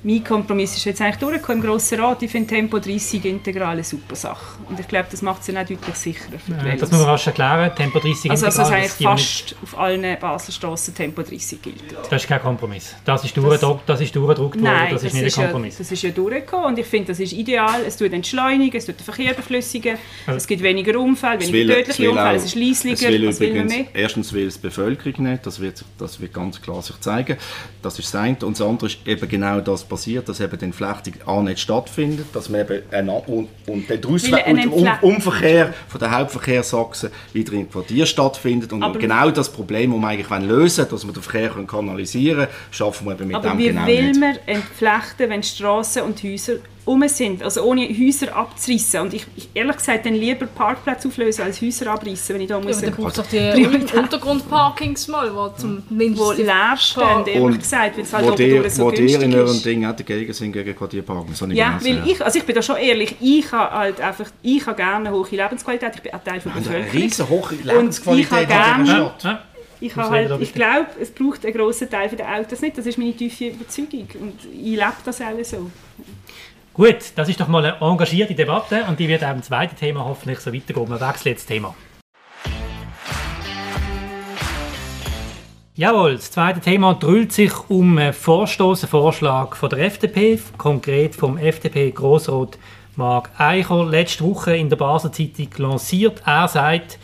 [0.08, 2.22] Mein Kompromiss ist jetzt eigentlich durchgekommen im Grossen Rat.
[2.22, 4.56] Ich finde Tempo 30 integral eine super Sache.
[4.68, 6.78] Und ich glaube, das macht es dann auch deutlich sicherer für die Velos.
[6.80, 7.72] Das muss man rasch erklären.
[7.74, 10.94] Tempo 30 Also, also integral, dass das eigentlich wir nicht- fast auf allen Basler Strassen
[10.94, 11.82] Tempo 30 gilt.
[12.08, 12.94] Das ist kein Kompromiss.
[13.04, 15.78] Das ist durchgedruckt, das ist durchgedruckt worden, Nein, das ist nicht ein ja, Kompromiss.
[15.78, 17.80] das ist ja durchgekommen und ich finde, das ist ideal.
[17.84, 21.74] Es tut entschleunigen, es tut den Verkehr beflüssigen, Also- es gibt weniger Unfälle, Es weniger
[21.74, 24.02] will- tödliche Unfälle, auch- es ist leislicher, es will was will man übrigens, mehr?
[24.02, 27.36] Erstens will es die Bevölkerung nicht, das wird, sich- das wird ganz klar sich zeigen.
[27.82, 28.36] Das ist das eine.
[28.42, 29.95] Und das andere ist eben genau das passiert,
[30.28, 33.98] dass eben die Entflechtung A nicht stattfindet, dass man eben und, und der
[34.72, 38.72] um, Umverkehr von der Hauptverkehrsachse wieder im Quartier stattfindet.
[38.72, 42.38] Und Aber- genau das Problem, das wir eigentlich lösen wollen, dass wir den Verkehr kanalisieren
[42.46, 44.20] können, schaffen wir eben mit Aber dem wie genau will nicht.
[44.20, 46.54] man entflechten, wenn Straßen und Häuser
[46.86, 49.00] um sind, also ohne Häuser abzureißen?
[49.00, 52.58] Und ich, ich ehrlich gesagt dann lieber Parkplätze auflösen als Häuser abreißen, wenn ich da
[52.58, 52.78] Ja, muss.
[52.78, 57.58] aber dann braucht es doch die Untergrundparkings mal, wo zum wo leer stehen, ehrlich Und
[57.58, 59.64] gesagt, weil es halt wo oben die, durch so wo günstig in eurem ist.
[59.66, 61.34] Ding auch dagegen sind, gegen Quartierparken.
[61.38, 64.00] Habe ich Ja, gelesen, weil ich, also ich bin da schon ehrlich, ich habe halt
[64.00, 66.78] einfach, ich habe gerne eine hohe Lebensqualität, ich bin ein Teil von der Also eine
[66.84, 67.02] Bevölkerung.
[67.02, 68.86] riesen hohe ich Lebensqualität habe in dieser gerne-
[69.18, 69.24] Stadt.
[69.24, 69.42] Ja.
[69.78, 72.78] Ich, habe halt, ich glaube, es braucht einen grossen Teil der Autos nicht.
[72.78, 74.08] Das ist meine tiefe Überzeugung.
[74.20, 75.70] Und ich lebe das auch so.
[76.76, 80.04] Gut, das ist doch mal eine engagierte Debatte und die wird auch im zweiten Thema
[80.04, 80.90] hoffentlich so weitergehen.
[80.90, 81.74] Wir wechseln jetzt das Thema.
[85.74, 91.14] Jawohl, das zweite Thema drüllt sich um einen Vorstoß, einen Vorschlag von der FDP, konkret
[91.14, 92.58] vom FDP-Grossrat
[92.96, 96.20] Marc Eicher, letzte Woche in der Basel Zeitung lanciert.
[96.26, 96.98] Er sagt,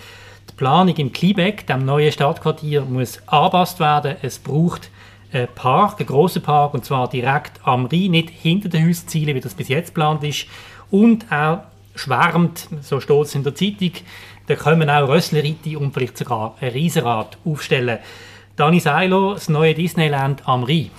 [0.50, 4.16] die Planung im Kliebeck, dem neuen Stadtquartier, muss angepasst werden.
[4.20, 4.90] Es braucht
[5.32, 9.40] einen Park, einen grossen Park, und zwar direkt am Rhein, nicht hinter den Hauszielen, wie
[9.40, 10.46] das bis jetzt geplant ist.
[10.90, 13.92] Und er schwärmt, so steht es in der Zeitung,
[14.46, 17.98] da können auch Rösslerite und vielleicht sogar ein Riesenrad aufstellen.
[18.56, 20.90] Dani Seiler, das neue Disneyland am Rhein.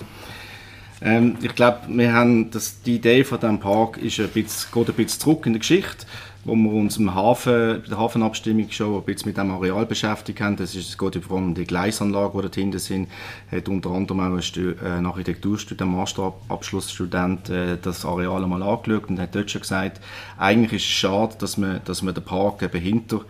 [1.02, 5.46] Ähm, ich glaube, die Idee von diesem Park ist ein bisschen, geht ein bisschen zurück
[5.46, 6.06] in der Geschichte.
[6.44, 10.40] Wo wir uns im Hafen, bei der Hafenabstimmung schon ein bisschen mit dem Areal beschäftigt
[10.40, 10.56] haben.
[10.56, 13.08] Das ist, es geht vor allem die Gleisanlagen, die dahinter sind.
[13.50, 19.50] Hat unter anderem auch ein, Architekturstudent, Masterabschlussstudent, äh, das Areal einmal angeschaut und hat dort
[19.50, 20.00] schon gesagt,
[20.38, 23.20] eigentlich ist es schade, dass man, dass man den Park eben hinter,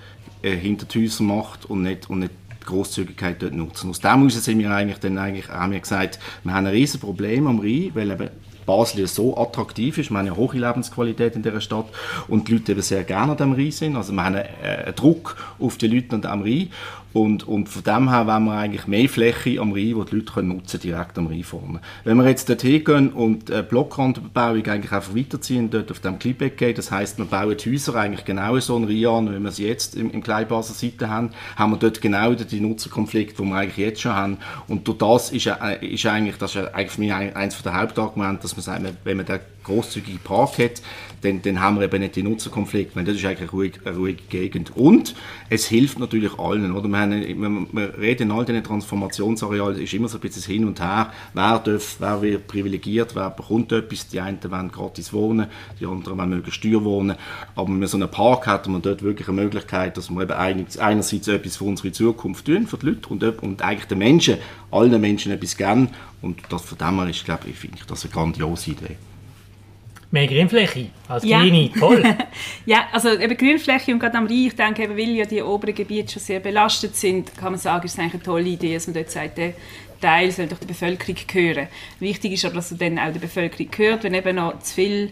[0.43, 3.91] äh, hinter die Häuser macht und nicht, und nicht die Grosszügigkeit dort nutzen.
[3.91, 7.01] Aus dem heraus sind wir eigentlich dann eigentlich, haben wir gesagt, wir haben ein riesen
[7.01, 8.31] Problem am Rhein, weil eben
[8.67, 10.11] Basel so attraktiv ist.
[10.11, 11.87] Wir haben ja hohe Lebensqualität in dieser Stadt
[12.29, 13.97] und die Leute eben sehr gerne an dem Rhein sind.
[13.97, 16.71] Also wir haben einen, einen Druck auf die Leute an dem Rhein
[17.15, 20.33] und, und von dem her wollen wir eigentlich mehr Fläche am Rhein, die die Leute
[20.33, 21.81] können nutzen direkt am Rhein vorne.
[22.03, 26.57] Wenn wir jetzt dorthin gehen und äh, Blockrandbebauung eigentlich einfach weiterziehen, dort auf dem Kleinbeck
[26.57, 29.53] geht, das heisst, wir bauen die Häuser eigentlich genau so ein Rhein an, wie wir
[29.53, 33.55] sie jetzt im, im Kleinbaser Seite haben, haben wir dort genau die Nutzerkonflikte, die wir
[33.55, 34.39] eigentlich jetzt schon haben.
[34.67, 38.43] Und durch das ist, äh, ist eigentlich, das ist eigentlich für mich eines der Hauptargumente,
[38.43, 40.83] dass man sagt, wenn man den grosszügigen Park hat,
[41.25, 43.03] dann, dann haben wir eben nicht die Nutzerkonflikte.
[43.03, 44.77] Das ist eigentlich eine ruhige, eine ruhige Gegend.
[44.77, 45.15] Und
[45.49, 46.73] es hilft natürlich allen.
[46.73, 46.89] Oder?
[46.89, 50.81] Wir, haben, wir reden in all diesen Transformationsarealen, ist immer so ein bisschen Hin und
[50.81, 51.13] Her.
[51.33, 54.09] Wer, darf, wer wird privilegiert, wer bekommt etwas.
[54.09, 55.47] Die einen wollen gratis wohnen,
[55.81, 57.17] die anderen wollen möglichst Steuer wohnen.
[57.57, 60.33] Aber wenn man so einen Park hat, man dort wirklich eine Möglichkeit, dass wir eben
[60.33, 64.37] einerseits etwas für unsere Zukunft tun, für die Leute und, und eigentlich den Menschen,
[64.71, 65.89] allen Menschen etwas geben.
[66.21, 68.97] Und das von dem her ist, glaube ich, finde ich das eine grandiose Idee.
[70.15, 71.41] Mehr Grünfläche als ja.
[71.41, 72.05] kleine, toll.
[72.67, 75.75] ja, also eben Grünfläche und gerade am Rhein, ich denke, eben, weil ja die oberen
[75.75, 78.87] Gebiete schon sehr belastet sind, kann man sagen, ist es eigentlich eine tolle Idee, dass
[78.87, 79.55] man dort sagt, der
[80.01, 81.67] Teil soll durch die Bevölkerung gehören.
[81.99, 85.11] Wichtig ist aber, dass er dann auch der Bevölkerung gehört, wenn eben noch zu viel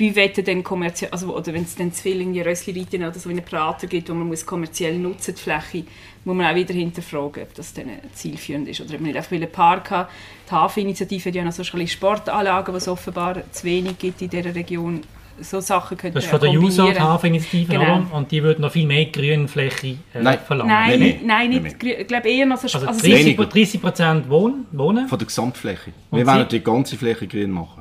[0.00, 3.28] Büwette dann kommerziell, also, oder wenn es dann zu viel in die Rössli-Reiten oder so
[3.28, 5.84] in einen Prater gibt, wo man muss kommerziell nutzen die Fläche,
[6.24, 9.32] muss man auch wieder hinterfragen, ob das dann zielführend ist oder ob man nicht einfach
[9.32, 10.08] einen Park hat.
[10.48, 14.54] Die Hafeninitiative hat ja noch so Sportanlagen, die es offenbar zu wenig gibt in dieser
[14.54, 15.02] Region.
[15.38, 18.06] So Sachen könnte Das ist von der USAT Hafeninitiative, genau.
[18.12, 20.38] und die würden noch viel mehr Grünfläche äh, nein.
[20.46, 20.70] verlangen.
[20.70, 22.68] Nein, nein, nein nicht, ich glaube eher noch so...
[22.74, 25.08] Also, also 30, 30 Prozent wohnen, wohnen?
[25.08, 25.92] Von der Gesamtfläche.
[26.10, 27.79] Wir wollen die ganze Fläche grün machen.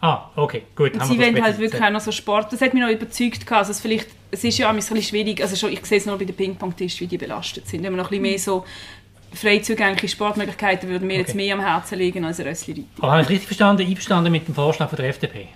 [0.00, 0.94] Ah, okay, gut.
[0.94, 2.52] Und sie wollen halt wirklich auch noch so Sport.
[2.52, 3.50] Das hat mich noch überzeugt.
[3.50, 6.16] Also es, vielleicht, es ist ja ein bisschen schwierig, also schon, ich sehe es nur
[6.16, 7.82] bei den Ping-Pong-Tisch, wie die belastet sind.
[7.82, 8.64] Wenn wir noch ein bisschen mehr so
[9.32, 11.22] frei zugängliche Sportmöglichkeiten würden mir okay.
[11.22, 12.84] jetzt mehr am Herzen liegen als Rössli.
[12.98, 15.48] Aber habe ich richtig verstanden, einverstanden mit dem Vorschlag von der FDP?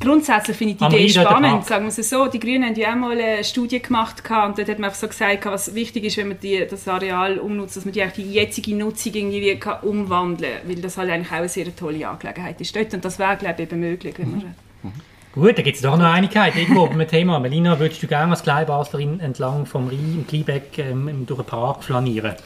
[0.00, 2.26] Grundsätzlich finde ich die Idee spannend, sagen wir es so.
[2.26, 5.08] Die Grünen haben ja auch mal eine Studie gemacht und dort hat man einfach so
[5.08, 8.74] gesagt, was wichtig ist, wenn man die, das Areal umnutzt, dass man die, die jetzige
[8.74, 12.74] Nutzung irgendwie kann umwandeln kann, weil das halt eigentlich auch eine sehr tolle Angelegenheit ist
[12.74, 14.14] dort und das wäre, glaube ich, eben möglich.
[14.18, 14.92] Wenn man mhm.
[15.34, 17.40] Gut, da gibt es doch noch Einigkeit irgendwo beim Thema.
[17.40, 21.82] Melina, würdest du gerne als Kleinbaslerin entlang vom Rhein im Kleinbeck ähm, durch den Park
[21.82, 22.36] flanieren?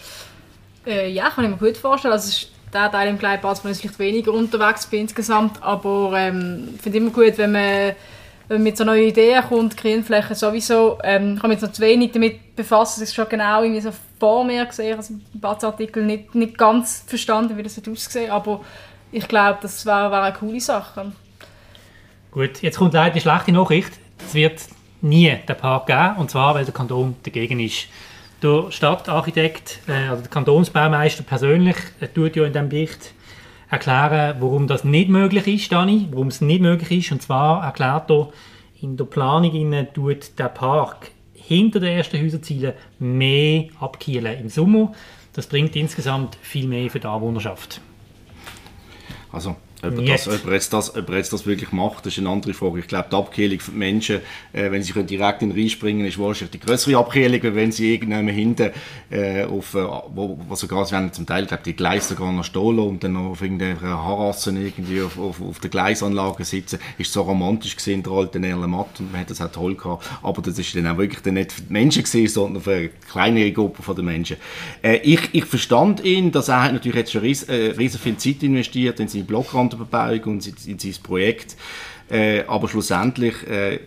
[0.86, 2.14] Äh, ja, kann ich mir gut vorstellen.
[2.14, 6.82] Also, der Teil im Gleitbad, wo ich vielleicht weniger unterwegs bin insgesamt, aber ähm, ich
[6.82, 7.62] finde immer gut, wenn man,
[8.48, 11.82] wenn man mit so neuen Ideen kommt, Grünflächen sowieso, ähm, ich habe mich noch zu
[11.82, 16.04] wenig damit befasst, es ist schon genau irgendwie so vor mir gesehen, also im Batzartikel
[16.04, 18.60] nicht, nicht ganz verstanden, wie das aussieht, aber
[19.12, 21.12] ich glaube, das wäre wär eine coole Sache.
[22.30, 23.92] Gut, jetzt kommt leider die schlechte Nachricht,
[24.26, 24.60] es wird
[25.00, 27.86] nie den Park geben, und zwar, weil der Kanton dagegen ist.
[28.42, 33.12] Der Stadtarchitekt, äh, also der Kantonsbaumeister persönlich, äh, tut ja in diesem Bericht
[33.68, 37.12] erklären, warum das nicht möglich ist, Dani, warum es nicht möglich ist.
[37.12, 38.28] Und zwar erklärt er,
[38.80, 44.92] in der Planung tut der Park hinter den ersten Häuserzielen mehr abkielen im Sommer.
[45.32, 47.80] Das bringt insgesamt viel mehr für die Anwohnerschaft.
[49.32, 52.14] Also ob er, das, ob, er jetzt das, ob er jetzt das wirklich macht, das
[52.14, 52.80] ist eine andere Frage.
[52.80, 54.20] Ich glaube, die Abkehlung von Menschen,
[54.52, 57.94] äh, wenn sie direkt in den Rhein springen ist wahrscheinlich die größere Abkehlung, wenn sie
[57.94, 58.70] irgendwann hinten
[59.10, 62.44] äh, auf, äh, wo, wo sogar, sie werden zum Teil, glaube die Gleise sogar noch
[62.44, 67.12] stohlen und dann noch auf irgendeiner Harassen irgendwie auf, auf, auf der Gleisanlage sitzen, ist
[67.12, 70.42] so romantisch gesehen, der alte Erle Matt, und man hat das auch toll gehabt, aber
[70.42, 73.52] das ist dann auch wirklich dann nicht für die Menschen gesehen, sondern für eine kleinere
[73.52, 74.36] Gruppe von den Menschen.
[74.82, 78.42] Äh, ich, ich verstand ihn, dass er natürlich jetzt schon riesen, äh, riesen viel Zeit
[78.42, 81.56] investiert in seinen Blockrand Blockrandüberbauung und in sein Projekt.
[82.10, 83.80] Äh, aber schlussendlich äh,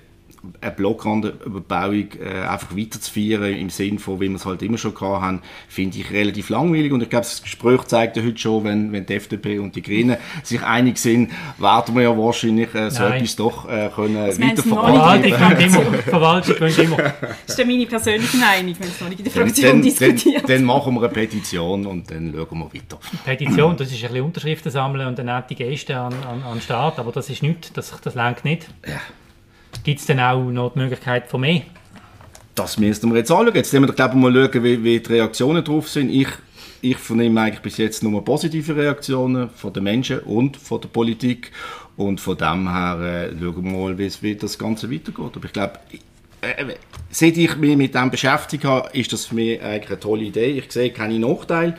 [0.60, 5.21] eine Blockrandüberbauung äh, einfach weiterzuführen im Sinne von, wie wir es halt immer schon gehabt
[5.21, 6.91] haben, finde ich relativ langweilig.
[6.91, 9.82] Und ich glaube, das Gespräch zeigt ja heute schon, wenn, wenn die FDP und die
[9.82, 13.13] Grünen sich einig sind, werden wir ja wahrscheinlich äh, so Nein.
[13.13, 16.01] etwas doch äh, können weiterverfolgen.
[16.01, 16.97] Verwaltung Verwaltung können immer.
[16.97, 17.13] Das
[17.47, 20.43] ist ja meine persönliche Meinung, wenn es noch nicht in der Fraktion dann, diskutiert.
[20.43, 22.99] Dann, dann, machen wir eine Petition und dann schauen wir weiter.
[23.25, 26.54] Petition, das ist ein bisschen Unterschriften sammeln und dann auch die Gäste an, an, an
[26.54, 28.67] den Start, aber das ist nichts, das, das lenkt nicht.
[28.88, 28.99] Ja.
[29.84, 31.62] Gibt es denn auch noch die Möglichkeit von mehr?
[32.56, 33.56] Das müssen wir jetzt anschauen.
[33.56, 36.10] Jetzt müssen wir, glaube ich, mal schauen, wie, wie, die Reaktionen drauf sind.
[36.10, 36.28] Ich,
[36.82, 41.52] ich vernehme eigentlich bis jetzt nur positive Reaktionen von den Menschen und von der Politik.
[41.98, 45.36] Und von dem her äh, schauen wir mal, wie, wie das Ganze weitergeht.
[45.36, 45.80] Aber ich glaube,
[46.41, 46.65] äh,
[47.10, 50.52] seit ich mich mit dem beschäftigt habe, ist das für mich eigentlich eine tolle Idee.
[50.52, 51.78] Ich sehe keine Nachteile.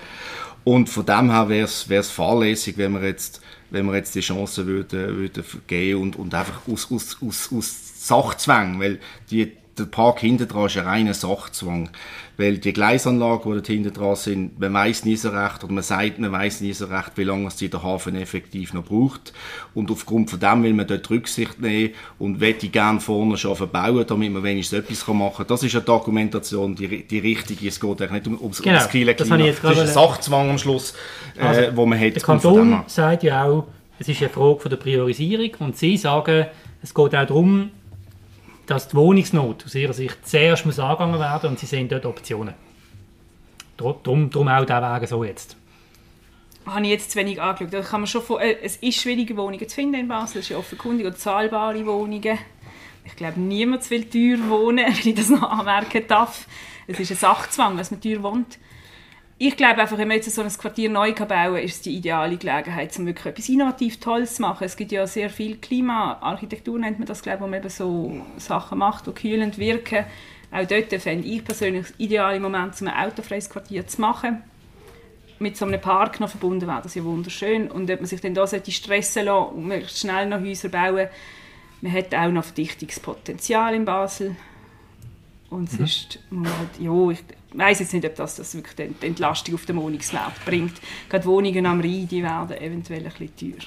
[0.64, 4.66] Und von dem her wäre es fahrlässig, wenn wir jetzt, wenn wir jetzt die Chance
[4.66, 8.98] würden, würden geben und, und einfach aus, aus, aus, aus Sachzwang, weil
[9.30, 11.90] die der Park hinten dran ist ein reiner Sachzwang.
[12.36, 15.82] Weil die Gleisanlagen, die dort hinten dran sind, man weiß nie so recht, oder man
[15.82, 19.32] sagt, man weiß nie so recht, wie lange es die der Hafen effektiv noch braucht.
[19.74, 24.04] Und aufgrund von dem will man dort Rücksicht nehmen und möchte gerne vorne schon verbauen,
[24.06, 25.46] damit man wenigstens etwas machen kann.
[25.46, 27.68] Das ist eine Dokumentation, die, die richtige.
[27.68, 30.58] Es geht eigentlich nicht um, ums, genau, ums Kiel das, das ist ein Sachzwang am
[30.58, 30.94] Schluss,
[31.36, 32.14] äh, also, wo man hat.
[32.14, 33.66] Der Kanton sagt ja auch,
[33.98, 36.46] es ist eine Frage von der Priorisierung und Sie sagen,
[36.82, 37.70] es geht auch darum,
[38.66, 42.54] dass die Wohnungsnot aus ihrer Sicht zuerst muss angegangen werden und sie sehen dort Optionen.
[43.76, 45.56] Darum, darum auch der Weg so jetzt.
[46.66, 47.74] Habe ich jetzt zu wenig angeschaut.
[47.74, 50.44] Also kann man schon von, äh, es ist schwierige Wohnungen zu finden in Basel, es
[50.44, 52.38] ist ja offenkundig, oder zahlbare Wohnungen.
[53.04, 56.46] Ich glaube, niemand will teuer wohnen, wenn ich das noch anmerken darf.
[56.86, 58.58] Es ist ein Sachzwang, dass man teuer wohnt
[59.44, 61.96] ich glaube einfach, wenn man jetzt so ein Quartier neu bauen kann, ist es die
[61.96, 64.62] ideale Gelegenheit, um wirklich etwas innovativ Tolles zu machen.
[64.62, 68.24] Es gibt ja sehr viel Klimaarchitektur, nennt man das, glaube ich, wo man eben so
[68.36, 70.04] Sachen macht, die kühlend wirken.
[70.52, 74.44] Auch dort fände ich persönlich das ideale Moment, um ein autofreies Quartier zu machen.
[75.40, 77.68] Mit so einem Park noch verbunden wäre das ja wunderschön.
[77.68, 81.08] Und ob man sich dann da stressen lassen und möglichst schnell noch Häuser bauen,
[81.80, 84.36] man hat auch noch Verdichtungspotenzial in Basel.
[85.52, 85.76] Und mhm.
[85.76, 87.18] sonst, halt, ja, ich
[87.54, 90.74] weiß jetzt nicht, ob das, das wirklich die Entlastung auf dem Wohnungsmarkt bringt.
[91.08, 93.66] Gerade Wohnungen am Rhein, die werden eventuell ein bisschen teuer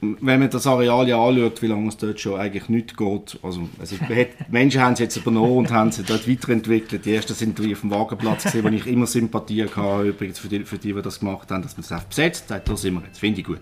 [0.00, 3.68] wenn man das Areal ja anschaut, wie lange es dort schon eigentlich nicht geht, also,
[3.80, 3.96] also
[4.48, 7.04] Menschen haben es jetzt übernommen und haben sie dort weiterentwickelt.
[7.04, 10.60] Die ersten sind auf dem Wagenplatz gesehen, wo ich immer Sympathie hatte, übrigens für die,
[10.60, 12.68] für die, die das gemacht haben, dass man es einfach besetzt hat.
[12.68, 13.60] Da sind wir jetzt, finde ich gut.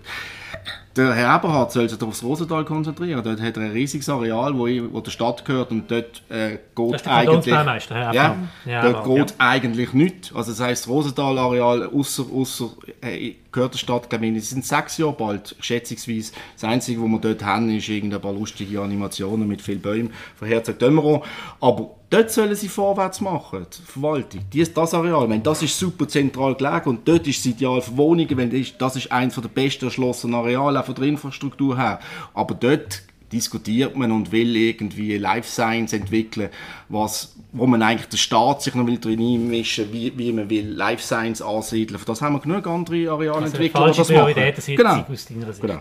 [0.95, 3.23] Der Herr Eberhard soll sich aufs Rosental konzentrieren.
[3.23, 7.07] Dort hat er ein riesiges Areal, wo, wo der Stadt gehört und dort äh, geht
[7.07, 7.53] eigentlich...
[7.53, 9.35] Herr ja, ja, dort geht ja.
[9.37, 10.33] eigentlich nichts.
[10.33, 12.69] Also das heisst, das Rosental-Areal, außer, außer
[13.01, 16.33] äh, gehört der Stadt, glaube ich, sind sechs Jahre bald, schätzungsweise.
[16.55, 20.47] Das Einzige, was wir dort haben, ist irgendein paar lustige Animationen mit vielen Bäumen von
[20.47, 21.21] Herzog Dömeron.
[21.61, 24.41] Aber dort sollen sie vorwärts machen, die Verwaltung.
[24.51, 27.97] Dies, das Areal, meine, das ist super zentral gelegen und dort ist es ideal für
[27.97, 31.99] Wohnungen, wenn das, das ist eines der besten erschlossenen Areale, auch von der Infrastruktur her.
[32.33, 36.49] Aber dort diskutiert man und will irgendwie Life Science entwickeln,
[36.87, 40.69] was, wo man eigentlich der Staat sich noch will drin einmischen wie, wie man will
[40.69, 41.99] Life Science ansiedeln.
[41.99, 44.75] Für das haben wir genug andere Areale also entwickelt, die das machen.
[44.77, 45.05] Genau.
[45.11, 45.61] aus deiner Sicht.
[45.61, 45.79] Genau.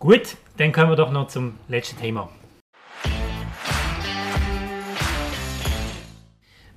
[0.00, 2.28] Gut, dann kommen wir doch noch zum letzten Thema.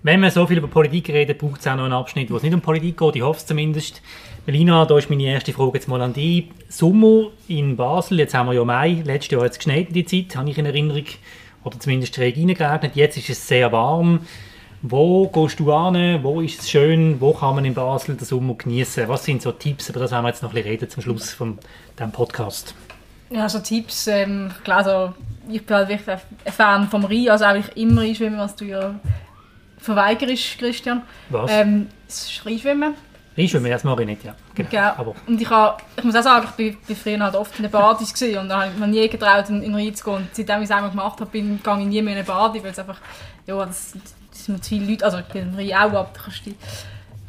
[0.05, 2.43] Wenn man so viel über Politik redet, braucht es auch noch einen Abschnitt, wo es
[2.43, 3.15] nicht um Politik geht.
[3.15, 4.01] Ich hoffe es zumindest.
[4.45, 6.49] Melina, da ist meine erste Frage jetzt mal an dich.
[6.67, 10.05] Sommer in Basel, jetzt haben wir ja Mai, letztes Jahr hat es geschneit in die
[10.05, 11.05] Zeit, habe ich in Erinnerung.
[11.63, 12.97] Oder zumindest schräg reingeregnet.
[12.97, 14.19] Jetzt ist es sehr warm.
[14.81, 16.21] Wo gehst du an?
[16.21, 17.21] Wo ist es schön?
[17.21, 19.07] Wo kann man in Basel den Sommer genießen?
[19.07, 19.89] Was sind so Tipps?
[19.89, 21.59] Über das werden wir jetzt noch ein bisschen reden zum Schluss von
[21.97, 22.75] diesem Podcast.
[23.29, 25.13] Ja, so Tipps, ähm, klar, also,
[25.49, 28.99] ich bin halt wirklich ein Fan vom Rhein, also eigentlich immer einschwimmen, was du ja
[29.83, 31.03] verweigerst, Christian.
[31.29, 31.51] Was?
[31.51, 32.95] Ähm, das Reinschwimmen.
[33.37, 34.35] Reinschwimmen, das mache ich nicht, ja.
[34.53, 34.69] Genau.
[34.71, 34.95] Ja.
[34.97, 35.15] Aber.
[35.27, 38.13] Und ich, habe, ich muss auch sagen, ich war früher halt oft in den Badis
[38.13, 40.15] gewesen, und da habe ich mir nie getraut, in, den Rhein zu gehen.
[40.15, 42.63] Und seitdem ich es einmal gemacht habe, bin, gehe ich nie mehr in eine Badi,
[42.63, 42.99] weil es einfach,
[43.45, 43.93] ja, das,
[44.31, 46.55] das sind zu viele Leute, also ich bin im Rhein auch, aber du kannst dich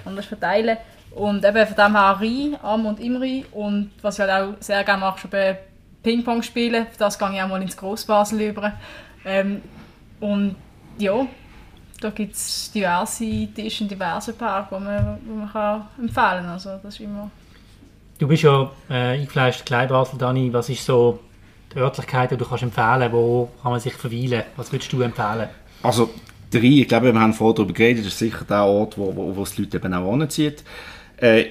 [0.04, 0.76] anders verteilen.
[1.10, 3.44] Und eben von dem her Rhein, am und im Rhein.
[3.52, 5.56] Und was ich halt auch sehr gerne mache, ist eben
[6.02, 6.86] Ping-Pong spielen.
[6.90, 8.72] Für das gehe ich auch mal ins Grossbasel über.
[9.24, 9.62] Ähm,
[10.20, 10.56] und
[10.98, 11.26] ja,
[12.04, 16.48] da gibt es diverse Tische in diversen Parks, die man, wo man kann empfehlen kann.
[16.48, 17.30] Also das ist immer
[18.18, 20.52] du bist ja äh, eingefleischt Kleinbasel, Dani.
[20.52, 21.20] Was ist so
[21.74, 24.44] die Örtlichkeit, die du kannst empfehlen Wo kann man sich verweilen?
[24.56, 25.48] Was würdest du empfehlen?
[25.82, 26.10] Also,
[26.52, 29.36] der Rhein, ich glaube, wir haben vorher darüber geredet, ist sicher der Ort, wo, wo,
[29.36, 30.54] wo die Leute eben auch anziehen.
[31.20, 31.50] Äh, äh,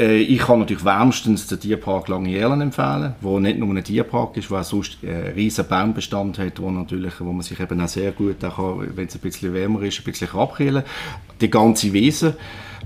[0.00, 4.62] ich kann natürlich wärmstens den Tierpark Lange empfehlen, wo nicht nur ein Tierpark ist, wo
[4.62, 8.36] sonst äh, einen riesen Baumbestand hat, wo, natürlich, wo man sich eben auch sehr gut,
[8.40, 11.38] wenn es ein bisschen wärmer ist, ein bisschen abkühlen kann.
[11.40, 12.36] Die ganze Wiese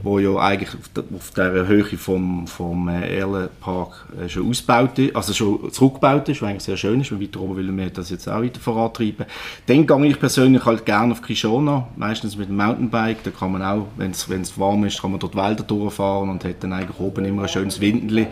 [0.03, 4.99] wo ja eigentlich auf der, auf der Höhe vom, vom äh, Erlenpark äh, schon ausgebaut
[4.99, 7.91] ist, also schon zurückgebaut ist, was eigentlich sehr schön ist, weil weiter oben will wir
[7.91, 9.27] das jetzt auch weiter vorantreiben.
[9.67, 13.63] Dann gehe ich persönlich halt gerne auf Kishona, meistens mit dem Mountainbike, da kann man
[13.63, 17.25] auch, wenn es warm ist, kann man dort Wälder durchfahren und hat dann eigentlich oben
[17.25, 18.27] immer ein schönes Windeli,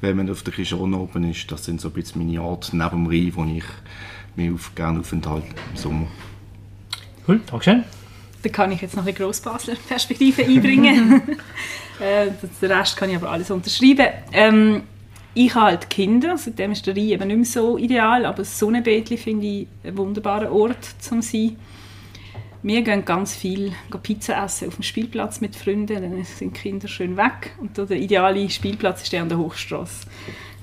[0.00, 1.50] wenn man auf der Kishona oben ist.
[1.52, 3.64] Das sind so ein bisschen meine Art neben dem Rhein, wo ich
[4.36, 6.06] mich auf, gerne aufenthalte im Sommer.
[7.28, 7.84] Cool, Dankeschön.
[8.42, 11.22] Da kann ich jetzt noch eine Grossbasler Perspektive einbringen.
[12.00, 12.28] äh,
[12.60, 14.06] den Rest kann ich aber alles unterschreiben.
[14.32, 14.82] Ähm,
[15.34, 18.58] ich habe halt Kinder, seitdem ist der Rhein eben nicht mehr so ideal, aber das
[18.58, 21.56] Sonnenbädli finde ich einen wunderbaren Ort zum sein.
[22.62, 23.72] Wir gehen ganz viel
[24.02, 27.92] Pizza essen auf dem Spielplatz mit Freunden, dann sind die Kinder schön weg und der
[27.92, 30.06] ideale Spielplatz ist der an der Hochstrasse.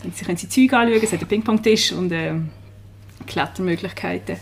[0.03, 2.35] Dann können sie Zeug anschauen, es hat einen Ping-Pong-Tisch und äh,
[3.25, 4.37] Klettermöglichkeiten.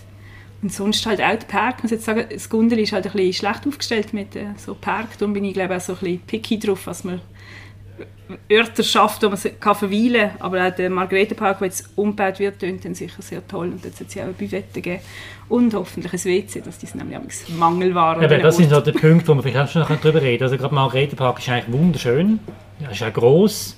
[0.65, 1.75] Und sonst halt auch der Park.
[1.77, 4.73] Ich muss jetzt sagen, das Gundeli ist halt ein bisschen schlecht aufgestellt mit äh, so
[4.73, 5.15] Park.
[5.19, 7.21] Darum bin ich glaube auch so ein bisschen picky drauf, was man
[8.51, 10.41] Orte schafft, wo man kann verweilen kann.
[10.41, 13.67] Aber auch der Margaretenpark, der jetzt umgebaut wird, klingt dann sicher sehr toll.
[13.67, 15.03] Und jetzt hat es ja auch eine Büvette gegeben.
[15.49, 19.35] Und hoffentlich ein WC, dass das nämlich Mangelware ja, Das sind halt die Punkte, wo
[19.35, 22.39] wir vielleicht auch schon noch darüber reden Also gerade Margaretenpark ist eigentlich wunderschön.
[22.81, 23.77] Er ist auch gross.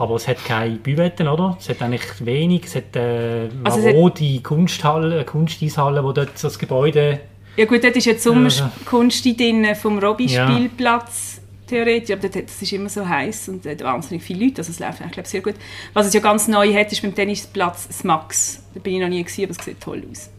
[0.00, 1.58] Aber es hat keine Büvetten, oder?
[1.60, 2.64] Es hat eigentlich wenig.
[2.64, 4.44] Es hat äh, also marode hat...
[4.44, 7.20] Kunsthalle, Kunsteishalle, wo dort das Gebäude...
[7.56, 11.34] Ja gut, dort ist jetzt Sommerkunst äh, drin vom Robby-Spielplatz.
[11.36, 14.80] Ja theoretisch, aber das ist immer so heiß und äh, wahnsinnig viele Leute, also es
[14.80, 15.54] läuft eigentlich sehr gut.
[15.92, 18.64] Was es ja ganz neu hat, ist beim Tennisplatz das Max.
[18.74, 20.30] Da bin ich noch nie gewesen, aber es sieht toll aus.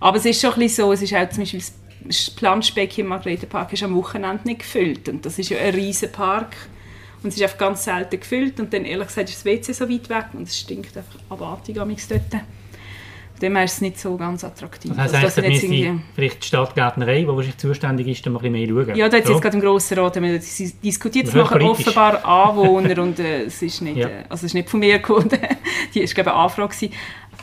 [0.00, 1.60] Aber es ist schon ein bisschen so, es ist auch zum Beispiel
[2.04, 6.10] das Planschbecken im Margaretenpark ist am Wochenende nicht gefüllt und das ist ja ein riesen
[6.10, 6.56] Park
[7.26, 9.90] und es ist einfach ganz selten gefüllt und dann ehrlich gesagt ist das WC so
[9.90, 12.42] weit weg und es stinkt einfach abartig am dort.
[13.42, 14.92] Dem ist es nicht so ganz attraktiv.
[14.96, 16.00] Das heisst, also, das irgendwie...
[16.14, 18.96] vielleicht die Stadtgärtnerei, die wahrscheinlich zuständig ist, da mal ein bisschen mehr schauen.
[18.96, 19.32] Ja, da hat so.
[19.32, 23.82] jetzt gerade im Grossen Rat wir diskutiert, es machen offenbar Anwohner und äh, es ist
[23.82, 24.08] nicht, ja.
[24.08, 25.28] äh, also es ist nicht von mir gekommen,
[25.94, 26.90] die war glaube eine Anfrage.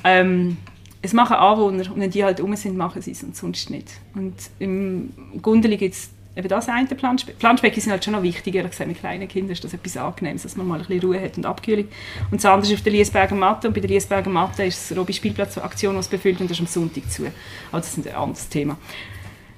[0.06, 0.58] Ähm,
[1.02, 3.90] es machen Anwohner und wenn die halt um sind, machen sie es und sonst nicht.
[4.16, 7.40] Und im Gundeli gibt es eben das eine Planschbecken.
[7.40, 10.44] Planschbecken sind halt schon noch wichtig, ehrlich gesagt, mit kleinen Kindern ist das etwas Angenehmes,
[10.44, 11.88] dass man mal ein bisschen Ruhe hat und Abkühlung.
[12.32, 14.98] Und das andere ist auf der Liesberger Matte und bei der Liesberger Matte ist das
[14.98, 17.26] Robi Spielplatz Aktion, was befüllt und das ist am Sonntag zu.
[17.72, 18.78] Aber das ist ein anderes Thema.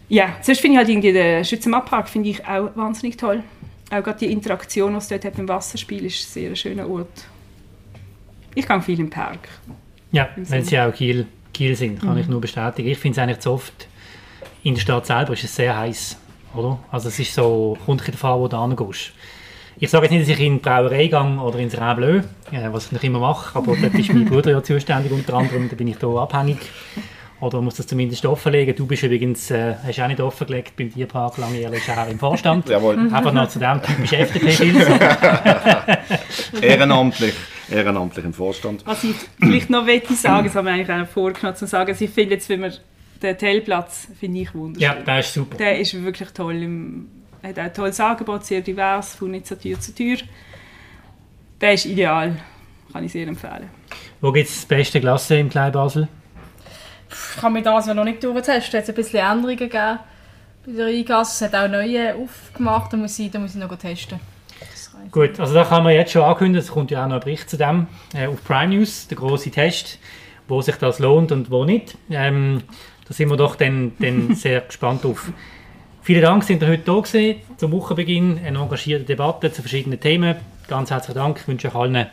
[0.09, 3.43] Ja, sonst finde ich halt irgendwie den Schützenmattpark finde ich auch wahnsinnig toll.
[3.89, 7.26] Auch gerade die Interaktion, die es dort hat beim Wasserspiel, ist ein sehr schöner Ort.
[8.53, 9.47] Ich gehe viel im Park.
[10.11, 12.19] Ja, wenn Sie auch Kiel, Kiel sind, kann mhm.
[12.19, 12.89] ich nur bestätigen.
[12.89, 13.88] Ich finde es eigentlich zu oft,
[14.63, 16.17] in der Stadt selber ist es sehr heiß
[16.57, 16.79] oder?
[16.91, 19.11] Also es ist so, kommt davon an, wo du hingehst.
[19.77, 22.17] Ich sage jetzt nicht, dass ich in die Brauerei gehe oder ins Rhin Bleu,
[22.51, 25.69] äh, was ich nicht immer mache, aber dort ist mein Bruder ja zuständig unter anderem,
[25.69, 26.59] da bin ich da abhängig.
[27.41, 28.73] Oder muss das zumindest offenlegen.
[28.75, 32.69] Du bist übrigens, äh, hast auch nicht offengelegt beim Tierpark Langjährlich auch im Vorstand.
[32.69, 32.97] Jawohl.
[32.97, 34.71] Einfach noch zu dem typisch FDP
[36.61, 37.33] Ehrenamtlich.
[37.69, 38.85] Ehrenamtlich im Vorstand.
[38.85, 42.09] Was ich vielleicht noch möchte sagen, das haben wir eigentlich auch vorgenommen, zu sagen, ich
[42.09, 42.71] finde jetzt, wenn wir
[43.22, 44.82] den Tellplatz finde ich wunderschön.
[44.82, 45.57] Ja, der ist super.
[45.57, 46.61] Der ist wirklich toll.
[46.61, 47.09] Im,
[47.43, 50.18] hat auch ein tolles Angebot, sehr divers, von nicht so Tür zu Tür.
[51.61, 52.36] Der ist ideal,
[52.91, 53.70] kann ich sehr empfehlen.
[54.22, 56.07] Wo gibt es das beste Klasse im Kleinbasel?
[57.09, 58.80] Ich kann mir das ja noch nicht durchtesten.
[58.80, 59.99] Es hat ein bisschen Änderungen gegeben
[60.66, 61.45] bei der Eingasse.
[61.45, 64.20] Es hat auch neue aufgemacht, da muss ich, da muss ich noch testen.
[65.11, 67.49] Gut, also da kann man jetzt schon ankündigen, es kommt ja auch noch ein Bericht
[67.49, 69.99] zu dem äh, auf Prime News, der große Test,
[70.47, 71.95] wo sich das lohnt und wo nicht.
[72.09, 72.63] Ähm,
[73.07, 75.31] da sind wir doch dann, dann sehr gespannt drauf.
[76.01, 80.35] Vielen Dank, sind ihr heute da gewesen, zum Wochenbeginn, eine engagierte Debatte zu verschiedenen Themen.
[80.67, 82.11] Ganz herzlichen Dank, ich wünsche euch allen eine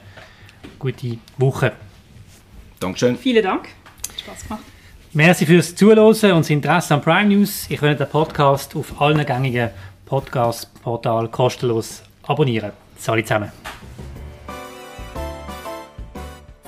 [0.79, 1.73] gute Woche.
[2.81, 3.17] Dankeschön.
[3.17, 3.69] Vielen Dank,
[4.09, 4.63] hat Spaß gemacht.
[5.15, 7.67] Merci fürs Zuhören und das Interesse an Prime News.
[7.69, 9.69] Ich werde den Podcast auf allen gängigen
[10.07, 12.73] Podcast-Portalen kostenlos abonnieren.
[12.97, 13.53] Salut zusammen.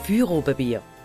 [0.03, 0.83] Für Oberbier